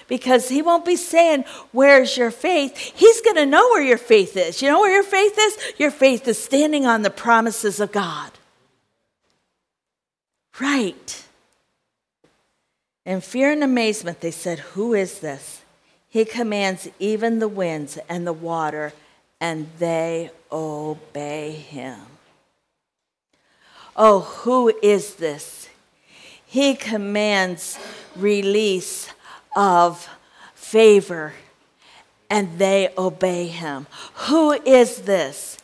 Because 0.07 0.49
he 0.49 0.63
won't 0.63 0.85
be 0.85 0.97
saying, 0.97 1.45
Where's 1.73 2.17
your 2.17 2.31
faith? 2.31 2.77
He's 2.77 3.21
going 3.21 3.37
to 3.37 3.47
know 3.47 3.69
where 3.69 3.83
your 3.83 3.99
faith 3.99 4.37
is. 4.37 4.63
You 4.63 4.69
know 4.69 4.81
where 4.81 4.93
your 4.93 5.03
faith 5.03 5.37
is? 5.39 5.59
Your 5.79 5.91
faith 5.91 6.27
is 6.29 6.39
standing 6.39 6.87
on 6.87 7.03
the 7.03 7.11
promises 7.11 7.81
of 7.81 7.93
God. 7.93 8.33
Right. 10.61 11.25
In 13.05 13.21
fear 13.21 13.53
and 13.53 13.65
amazement, 13.65 14.21
they 14.21 14.31
said, 14.31 14.59
Who 14.59 14.95
is 14.95 15.21
this? 15.21 15.63
He 16.09 16.25
commands 16.25 16.89
even 16.99 17.39
the 17.39 17.49
winds 17.49 17.99
and 18.09 18.27
the 18.27 18.33
water, 18.33 18.93
and 19.41 19.69
they 19.79 20.31
obey 20.51 21.53
him. 21.53 22.01
Oh, 23.97 24.21
who 24.21 24.73
is 24.83 25.17
this? 25.17 25.69
He 26.47 26.75
commands 26.75 27.79
release 28.17 29.09
of 29.55 30.09
favor, 30.55 31.35
and 32.31 32.59
they 32.59 32.93
obey 32.97 33.47
him. 33.47 33.87
Who 34.15 34.53
is 34.53 35.03
this? 35.03 35.59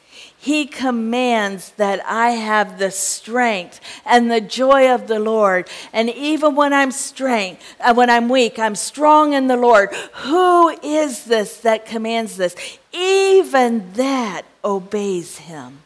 He 0.44 0.66
commands 0.66 1.70
that 1.79 2.05
I 2.05 2.33
have 2.33 2.79
the 2.79 2.90
strength 2.90 3.81
and 4.05 4.31
the 4.31 4.42
joy 4.42 4.92
of 4.92 5.07
the 5.07 5.18
Lord. 5.18 5.70
And 5.90 6.11
even 6.11 6.55
when 6.55 6.75
I'm 6.75 6.90
strength, 6.90 7.62
uh, 7.81 7.94
when 7.94 8.11
I'm 8.11 8.29
weak, 8.29 8.59
I'm 8.59 8.75
strong 8.75 9.33
in 9.33 9.47
the 9.47 9.57
Lord. 9.57 9.94
Who 10.25 10.68
is 10.68 11.25
this 11.25 11.59
that 11.59 11.87
commands 11.87 12.37
this? 12.37 12.55
Even 12.92 13.90
that 13.94 14.42
obeys 14.62 15.38
him. 15.38 15.84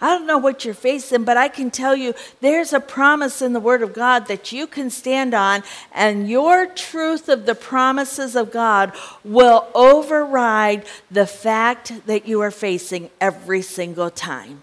I 0.00 0.16
don't 0.16 0.26
know 0.26 0.38
what 0.38 0.64
you're 0.64 0.72
facing, 0.72 1.24
but 1.24 1.36
I 1.36 1.48
can 1.48 1.70
tell 1.70 1.94
you 1.94 2.14
there's 2.40 2.72
a 2.72 2.80
promise 2.80 3.42
in 3.42 3.52
the 3.52 3.60
Word 3.60 3.82
of 3.82 3.92
God 3.92 4.26
that 4.28 4.50
you 4.50 4.66
can 4.66 4.88
stand 4.88 5.34
on, 5.34 5.62
and 5.92 6.28
your 6.28 6.64
truth 6.66 7.28
of 7.28 7.44
the 7.44 7.54
promises 7.54 8.34
of 8.34 8.50
God 8.50 8.92
will 9.22 9.68
override 9.74 10.86
the 11.10 11.26
fact 11.26 12.06
that 12.06 12.26
you 12.26 12.40
are 12.40 12.50
facing 12.50 13.10
every 13.20 13.60
single 13.60 14.10
time. 14.10 14.62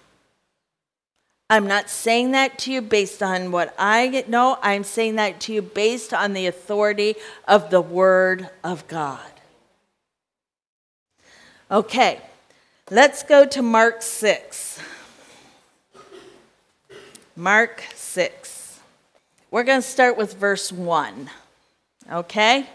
I'm 1.50 1.68
not 1.68 1.90
saying 1.90 2.32
that 2.32 2.58
to 2.60 2.74
you 2.74 2.82
based 2.82 3.24
on 3.24 3.52
what 3.52 3.74
I 3.78 4.26
know. 4.28 4.58
I'm 4.62 4.84
saying 4.84 5.16
that 5.16 5.40
to 5.42 5.54
you 5.54 5.62
based 5.62 6.14
on 6.14 6.34
the 6.34 6.48
authority 6.48 7.16
of 7.48 7.70
the 7.70 7.80
Word 7.80 8.50
of 8.66 8.86
God. 8.88 9.20
Okay, 11.72 12.22
let's 12.90 13.24
go 13.24 13.46
to 13.46 13.62
Mark 13.62 14.02
6. 14.02 14.67
Mark 17.40 17.84
6. 17.94 18.80
We're 19.52 19.64
going 19.64 19.84
to 19.84 19.88
start 19.88 20.18
with 20.18 20.34
verse 20.34 20.72
1. 20.72 21.30
Okay? 22.12 22.66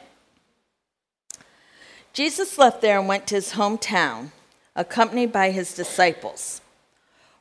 Jesus 2.12 2.57
left 2.59 2.81
there 2.81 3.01
and 3.01 3.09
went 3.09 3.27
to 3.27 3.35
his 3.35 3.55
hometown, 3.55 4.29
accompanied 4.77 5.33
by 5.33 5.51
his 5.51 5.75
disciples. 5.75 6.61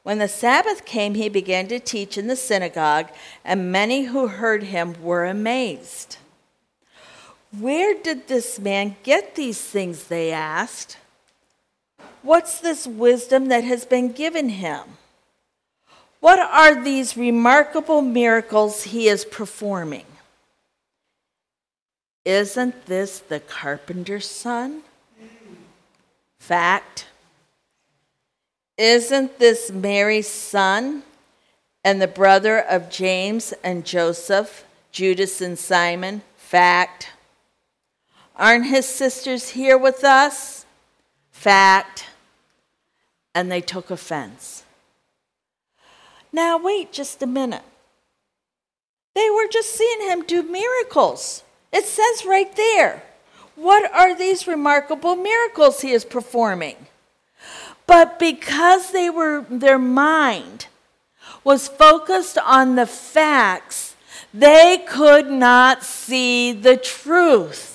When 0.01 0.17
the 0.17 0.27
Sabbath 0.27 0.83
came, 0.83 1.13
he 1.13 1.29
began 1.29 1.67
to 1.67 1.79
teach 1.79 2.17
in 2.17 2.25
the 2.25 2.35
synagogue, 2.35 3.09
and 3.45 3.71
many 3.71 4.05
who 4.05 4.25
heard 4.25 4.63
him 4.63 4.95
were 4.99 5.25
amazed. 5.25 6.17
Where 7.55 7.93
did 7.93 8.29
this 8.29 8.57
man 8.57 8.95
get 9.03 9.35
these 9.35 9.61
things? 9.61 10.05
They 10.05 10.31
asked. 10.31 10.97
What's 12.23 12.59
this 12.59 12.87
wisdom 12.87 13.47
that 13.49 13.63
has 13.63 13.85
been 13.85 14.11
given 14.11 14.49
him? 14.49 14.97
What 16.21 16.39
are 16.39 16.81
these 16.81 17.17
remarkable 17.17 18.01
miracles 18.01 18.83
he 18.83 19.09
is 19.09 19.25
performing? 19.25 20.05
Isn't 22.23 22.85
this 22.85 23.19
the 23.19 23.39
carpenter's 23.39 24.29
son? 24.29 24.83
Fact. 26.39 27.07
Isn't 28.77 29.39
this 29.39 29.71
Mary's 29.71 30.29
son 30.29 31.01
and 31.83 31.99
the 31.99 32.07
brother 32.07 32.59
of 32.59 32.91
James 32.91 33.51
and 33.63 33.83
Joseph, 33.83 34.63
Judas 34.91 35.41
and 35.41 35.57
Simon? 35.57 36.21
Fact. 36.37 37.09
Aren't 38.35 38.67
his 38.67 38.85
sisters 38.85 39.49
here 39.49 39.77
with 39.77 40.03
us? 40.03 40.67
Fact. 41.31 42.05
And 43.33 43.51
they 43.51 43.61
took 43.61 43.89
offense. 43.89 44.65
Now, 46.31 46.57
wait 46.57 46.91
just 46.91 47.21
a 47.21 47.27
minute. 47.27 47.63
They 49.15 49.29
were 49.29 49.47
just 49.47 49.69
seeing 49.69 50.01
him 50.01 50.23
do 50.23 50.43
miracles. 50.43 51.43
It 51.71 51.85
says 51.85 52.25
right 52.25 52.53
there. 52.55 53.03
What 53.55 53.93
are 53.93 54.15
these 54.15 54.47
remarkable 54.47 55.15
miracles 55.15 55.81
he 55.81 55.91
is 55.91 56.05
performing? 56.05 56.77
But 57.85 58.19
because 58.19 58.91
they 58.91 59.09
were 59.09 59.45
their 59.49 59.79
mind 59.79 60.67
was 61.43 61.67
focused 61.67 62.37
on 62.37 62.75
the 62.75 62.85
facts, 62.85 63.95
they 64.33 64.77
could 64.87 65.29
not 65.29 65.83
see 65.83 66.53
the 66.53 66.77
truth. 66.77 67.70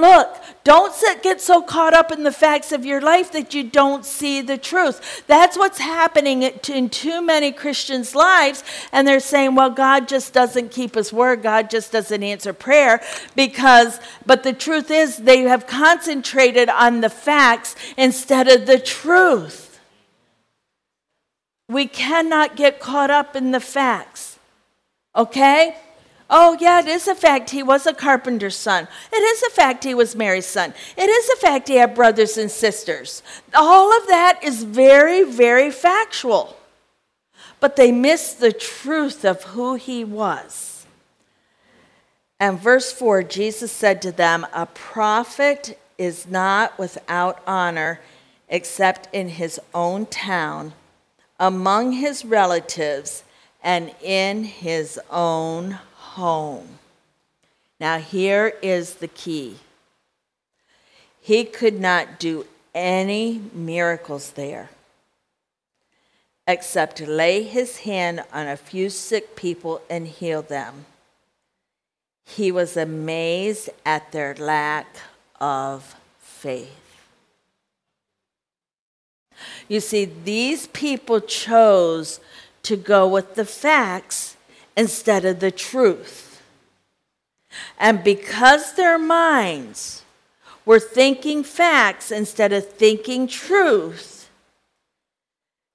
Look, 0.00 0.34
don't 0.64 0.94
sit, 0.94 1.22
get 1.22 1.40
so 1.42 1.60
caught 1.60 1.92
up 1.92 2.10
in 2.10 2.22
the 2.22 2.32
facts 2.32 2.72
of 2.72 2.86
your 2.86 3.02
life 3.02 3.32
that 3.32 3.52
you 3.52 3.64
don't 3.64 4.04
see 4.04 4.40
the 4.40 4.56
truth. 4.56 5.24
That's 5.26 5.58
what's 5.58 5.78
happening 5.78 6.42
in 6.42 6.88
too 6.88 7.20
many 7.20 7.52
Christians' 7.52 8.14
lives. 8.14 8.64
And 8.92 9.06
they're 9.06 9.20
saying, 9.20 9.54
well, 9.54 9.68
God 9.70 10.08
just 10.08 10.32
doesn't 10.32 10.70
keep 10.70 10.94
his 10.94 11.12
word. 11.12 11.42
God 11.42 11.68
just 11.68 11.92
doesn't 11.92 12.22
answer 12.22 12.54
prayer 12.54 13.02
because, 13.36 14.00
but 14.24 14.42
the 14.42 14.54
truth 14.54 14.90
is, 14.90 15.18
they 15.18 15.42
have 15.42 15.66
concentrated 15.66 16.70
on 16.70 17.02
the 17.02 17.10
facts 17.10 17.76
instead 17.98 18.48
of 18.48 18.66
the 18.66 18.78
truth. 18.78 19.80
We 21.68 21.86
cannot 21.86 22.56
get 22.56 22.80
caught 22.80 23.10
up 23.10 23.36
in 23.36 23.50
the 23.50 23.60
facts. 23.60 24.38
Okay? 25.14 25.76
Oh, 26.32 26.56
yeah, 26.60 26.78
it 26.78 26.86
is 26.86 27.08
a 27.08 27.14
fact 27.16 27.50
he 27.50 27.64
was 27.64 27.86
a 27.86 27.92
carpenter's 27.92 28.54
son. 28.54 28.86
It 29.12 29.16
is 29.16 29.42
a 29.42 29.50
fact 29.50 29.82
he 29.82 29.94
was 29.94 30.14
Mary's 30.14 30.46
son. 30.46 30.72
It 30.96 31.10
is 31.10 31.28
a 31.30 31.36
fact 31.36 31.66
he 31.66 31.74
had 31.74 31.96
brothers 31.96 32.38
and 32.38 32.48
sisters. 32.48 33.24
All 33.52 33.96
of 33.96 34.06
that 34.06 34.38
is 34.40 34.62
very, 34.62 35.24
very 35.24 35.72
factual. 35.72 36.56
But 37.58 37.74
they 37.74 37.90
miss 37.90 38.32
the 38.32 38.52
truth 38.52 39.24
of 39.24 39.42
who 39.42 39.74
he 39.74 40.04
was. 40.04 40.86
And 42.38 42.60
verse 42.60 42.92
4 42.92 43.24
Jesus 43.24 43.72
said 43.72 44.00
to 44.02 44.12
them, 44.12 44.46
A 44.52 44.66
prophet 44.66 45.78
is 45.98 46.28
not 46.28 46.78
without 46.78 47.42
honor 47.44 48.00
except 48.48 49.12
in 49.12 49.30
his 49.30 49.60
own 49.74 50.06
town, 50.06 50.74
among 51.38 51.92
his 51.92 52.24
relatives, 52.24 53.24
and 53.62 53.94
in 54.00 54.44
his 54.44 54.98
own 55.10 55.78
home. 56.16 56.78
Now, 57.78 57.98
here 57.98 58.54
is 58.62 58.94
the 58.94 59.08
key 59.08 59.56
he 61.20 61.44
could 61.44 61.78
not 61.78 62.18
do 62.18 62.46
any 62.74 63.42
miracles 63.52 64.32
there 64.32 64.70
except 66.46 67.00
lay 67.00 67.42
his 67.42 67.78
hand 67.80 68.24
on 68.32 68.48
a 68.48 68.56
few 68.56 68.90
sick 68.90 69.36
people 69.36 69.80
and 69.88 70.08
heal 70.08 70.42
them. 70.42 70.86
He 72.24 72.50
was 72.50 72.76
amazed 72.76 73.70
at 73.86 74.10
their 74.10 74.34
lack 74.34 74.96
of 75.40 75.94
faith. 76.18 76.76
You 79.68 79.78
see, 79.78 80.06
these 80.06 80.66
people 80.68 81.20
chose 81.20 82.18
to 82.64 82.76
go 82.76 83.06
with 83.06 83.36
the 83.36 83.44
facts 83.44 84.36
instead 84.80 85.26
of 85.26 85.40
the 85.40 85.50
truth. 85.50 86.40
And 87.78 88.02
because 88.02 88.72
their 88.72 88.98
minds 88.98 90.02
were 90.64 90.80
thinking 90.80 91.44
facts 91.44 92.10
instead 92.10 92.50
of 92.54 92.66
thinking 92.66 93.28
truth, 93.28 94.30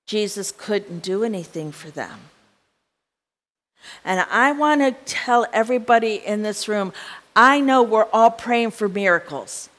Jesus 0.08 0.52
couldn't 0.52 1.04
do 1.04 1.24
anything 1.24 1.72
for 1.72 1.92
them. 1.92 2.20
And 4.04 4.22
I 4.32 4.52
want 4.52 4.82
to 4.82 4.92
tell 5.06 5.46
everybody 5.54 6.16
in 6.16 6.42
this 6.42 6.68
room 6.68 6.92
I 7.36 7.60
know 7.60 7.84
we're 7.84 8.10
all 8.12 8.32
praying 8.32 8.72
for 8.72 8.90
miracles. 8.90 9.70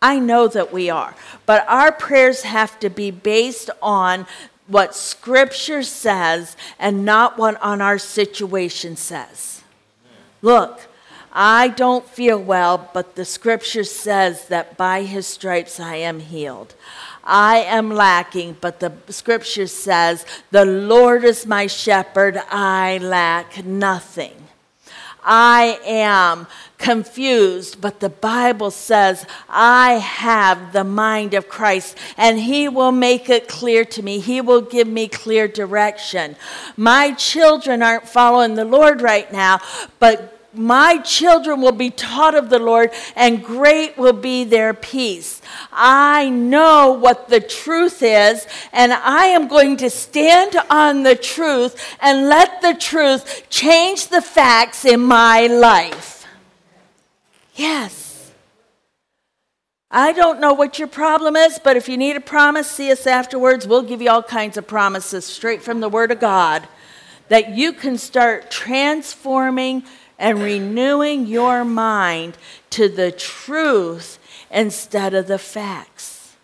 I 0.00 0.18
know 0.18 0.48
that 0.48 0.72
we 0.72 0.88
are. 0.88 1.14
But 1.44 1.66
our 1.68 1.92
prayers 1.92 2.42
have 2.42 2.80
to 2.80 2.88
be 2.88 3.10
based 3.10 3.68
on 3.82 4.26
what 4.70 4.94
Scripture 4.94 5.82
says 5.82 6.56
and 6.78 7.04
not 7.04 7.36
what 7.36 7.60
on 7.60 7.82
our 7.82 7.98
situation 7.98 8.96
says. 8.96 9.62
Look, 10.42 10.86
I 11.32 11.68
don't 11.68 12.08
feel 12.08 12.38
well, 12.38 12.90
but 12.92 13.14
the 13.14 13.24
Scripture 13.24 13.84
says 13.84 14.46
that 14.48 14.76
by 14.76 15.02
His 15.02 15.26
stripes 15.26 15.78
I 15.78 15.96
am 15.96 16.20
healed. 16.20 16.74
I 17.22 17.58
am 17.58 17.90
lacking, 17.90 18.56
but 18.60 18.80
the 18.80 18.92
Scripture 19.08 19.66
says, 19.66 20.24
The 20.50 20.64
Lord 20.64 21.24
is 21.24 21.46
my 21.46 21.66
shepherd, 21.66 22.40
I 22.50 22.98
lack 22.98 23.64
nothing. 23.64 24.48
I 25.22 25.78
am 25.84 26.46
confused, 26.80 27.80
but 27.80 28.00
the 28.00 28.08
Bible 28.08 28.72
says 28.72 29.24
I 29.48 29.92
have 29.92 30.72
the 30.72 30.82
mind 30.82 31.34
of 31.34 31.48
Christ 31.48 31.96
and 32.16 32.40
He 32.40 32.68
will 32.68 32.90
make 32.90 33.28
it 33.28 33.46
clear 33.46 33.84
to 33.84 34.02
me. 34.02 34.18
He 34.18 34.40
will 34.40 34.62
give 34.62 34.88
me 34.88 35.06
clear 35.06 35.46
direction. 35.46 36.34
My 36.76 37.12
children 37.12 37.82
aren't 37.82 38.08
following 38.08 38.54
the 38.54 38.64
Lord 38.64 39.02
right 39.02 39.30
now, 39.32 39.60
but 40.00 40.38
my 40.52 40.98
children 40.98 41.60
will 41.60 41.70
be 41.70 41.90
taught 41.90 42.34
of 42.34 42.50
the 42.50 42.58
Lord, 42.58 42.90
and 43.14 43.44
great 43.44 43.96
will 43.96 44.12
be 44.12 44.42
their 44.42 44.74
peace. 44.74 45.40
I 45.70 46.28
know 46.28 46.90
what 46.90 47.28
the 47.28 47.38
truth 47.38 48.02
is, 48.02 48.48
and 48.72 48.92
I 48.92 49.26
am 49.26 49.46
going 49.46 49.76
to 49.76 49.88
stand 49.88 50.56
on 50.68 51.04
the 51.04 51.14
truth 51.14 51.96
and 52.00 52.28
let 52.28 52.62
the 52.62 52.74
truth 52.74 53.48
change 53.48 54.08
the 54.08 54.22
facts 54.22 54.84
in 54.84 55.00
my 55.00 55.46
life. 55.46 56.19
Yes. 57.60 58.32
I 59.90 60.12
don't 60.12 60.40
know 60.40 60.54
what 60.54 60.78
your 60.78 60.88
problem 60.88 61.36
is, 61.36 61.58
but 61.58 61.76
if 61.76 61.90
you 61.90 61.98
need 61.98 62.16
a 62.16 62.20
promise, 62.20 62.70
see 62.70 62.90
us 62.90 63.06
afterwards. 63.06 63.66
We'll 63.66 63.82
give 63.82 64.00
you 64.00 64.08
all 64.08 64.22
kinds 64.22 64.56
of 64.56 64.66
promises 64.66 65.26
straight 65.26 65.62
from 65.62 65.80
the 65.80 65.88
Word 65.90 66.10
of 66.10 66.20
God 66.20 66.66
that 67.28 67.50
you 67.50 67.74
can 67.74 67.98
start 67.98 68.50
transforming 68.50 69.82
and 70.18 70.38
renewing 70.38 71.26
your 71.26 71.62
mind 71.66 72.38
to 72.70 72.88
the 72.88 73.12
truth 73.12 74.18
instead 74.50 75.12
of 75.12 75.26
the 75.26 75.38
facts. 75.38 76.34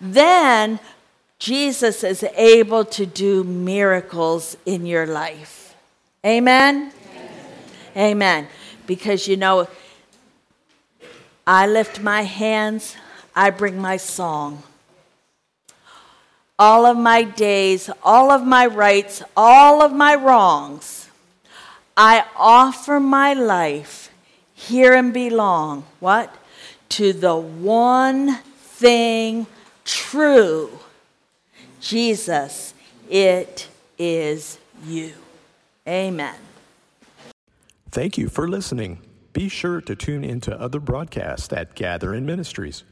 Then 0.00 0.80
Jesus 1.38 2.02
is 2.02 2.24
able 2.36 2.84
to 2.86 3.06
do 3.06 3.44
miracles 3.44 4.56
in 4.66 4.86
your 4.86 5.06
life. 5.06 5.76
Amen? 6.24 6.90
Amen. 7.14 7.30
Amen. 7.96 8.48
Because 8.88 9.28
you 9.28 9.36
know, 9.36 9.68
I 11.46 11.66
lift 11.66 12.00
my 12.00 12.22
hands, 12.22 12.96
I 13.34 13.50
bring 13.50 13.78
my 13.78 13.96
song. 13.96 14.62
All 16.58 16.86
of 16.86 16.96
my 16.96 17.22
days, 17.22 17.90
all 18.02 18.30
of 18.30 18.44
my 18.44 18.66
rights, 18.66 19.22
all 19.36 19.82
of 19.82 19.92
my 19.92 20.14
wrongs 20.14 21.06
I 21.96 22.26
offer 22.36 23.00
my 23.00 23.32
life 23.32 24.10
here 24.52 24.92
and 24.92 25.14
belong. 25.14 25.84
What? 25.98 26.34
To 26.90 27.12
the 27.12 27.36
one 27.36 28.36
thing 28.36 29.46
true 29.84 30.78
Jesus, 31.80 32.74
it 33.08 33.68
is 33.96 34.58
you. 34.84 35.14
Amen. 35.86 36.34
Thank 37.90 38.18
you 38.18 38.28
for 38.28 38.48
listening. 38.48 39.05
Be 39.36 39.50
sure 39.50 39.82
to 39.82 39.94
tune 39.94 40.24
into 40.24 40.58
other 40.58 40.80
broadcasts 40.80 41.52
at 41.52 41.74
Gather 41.74 42.14
In 42.14 42.24
Ministries. 42.24 42.84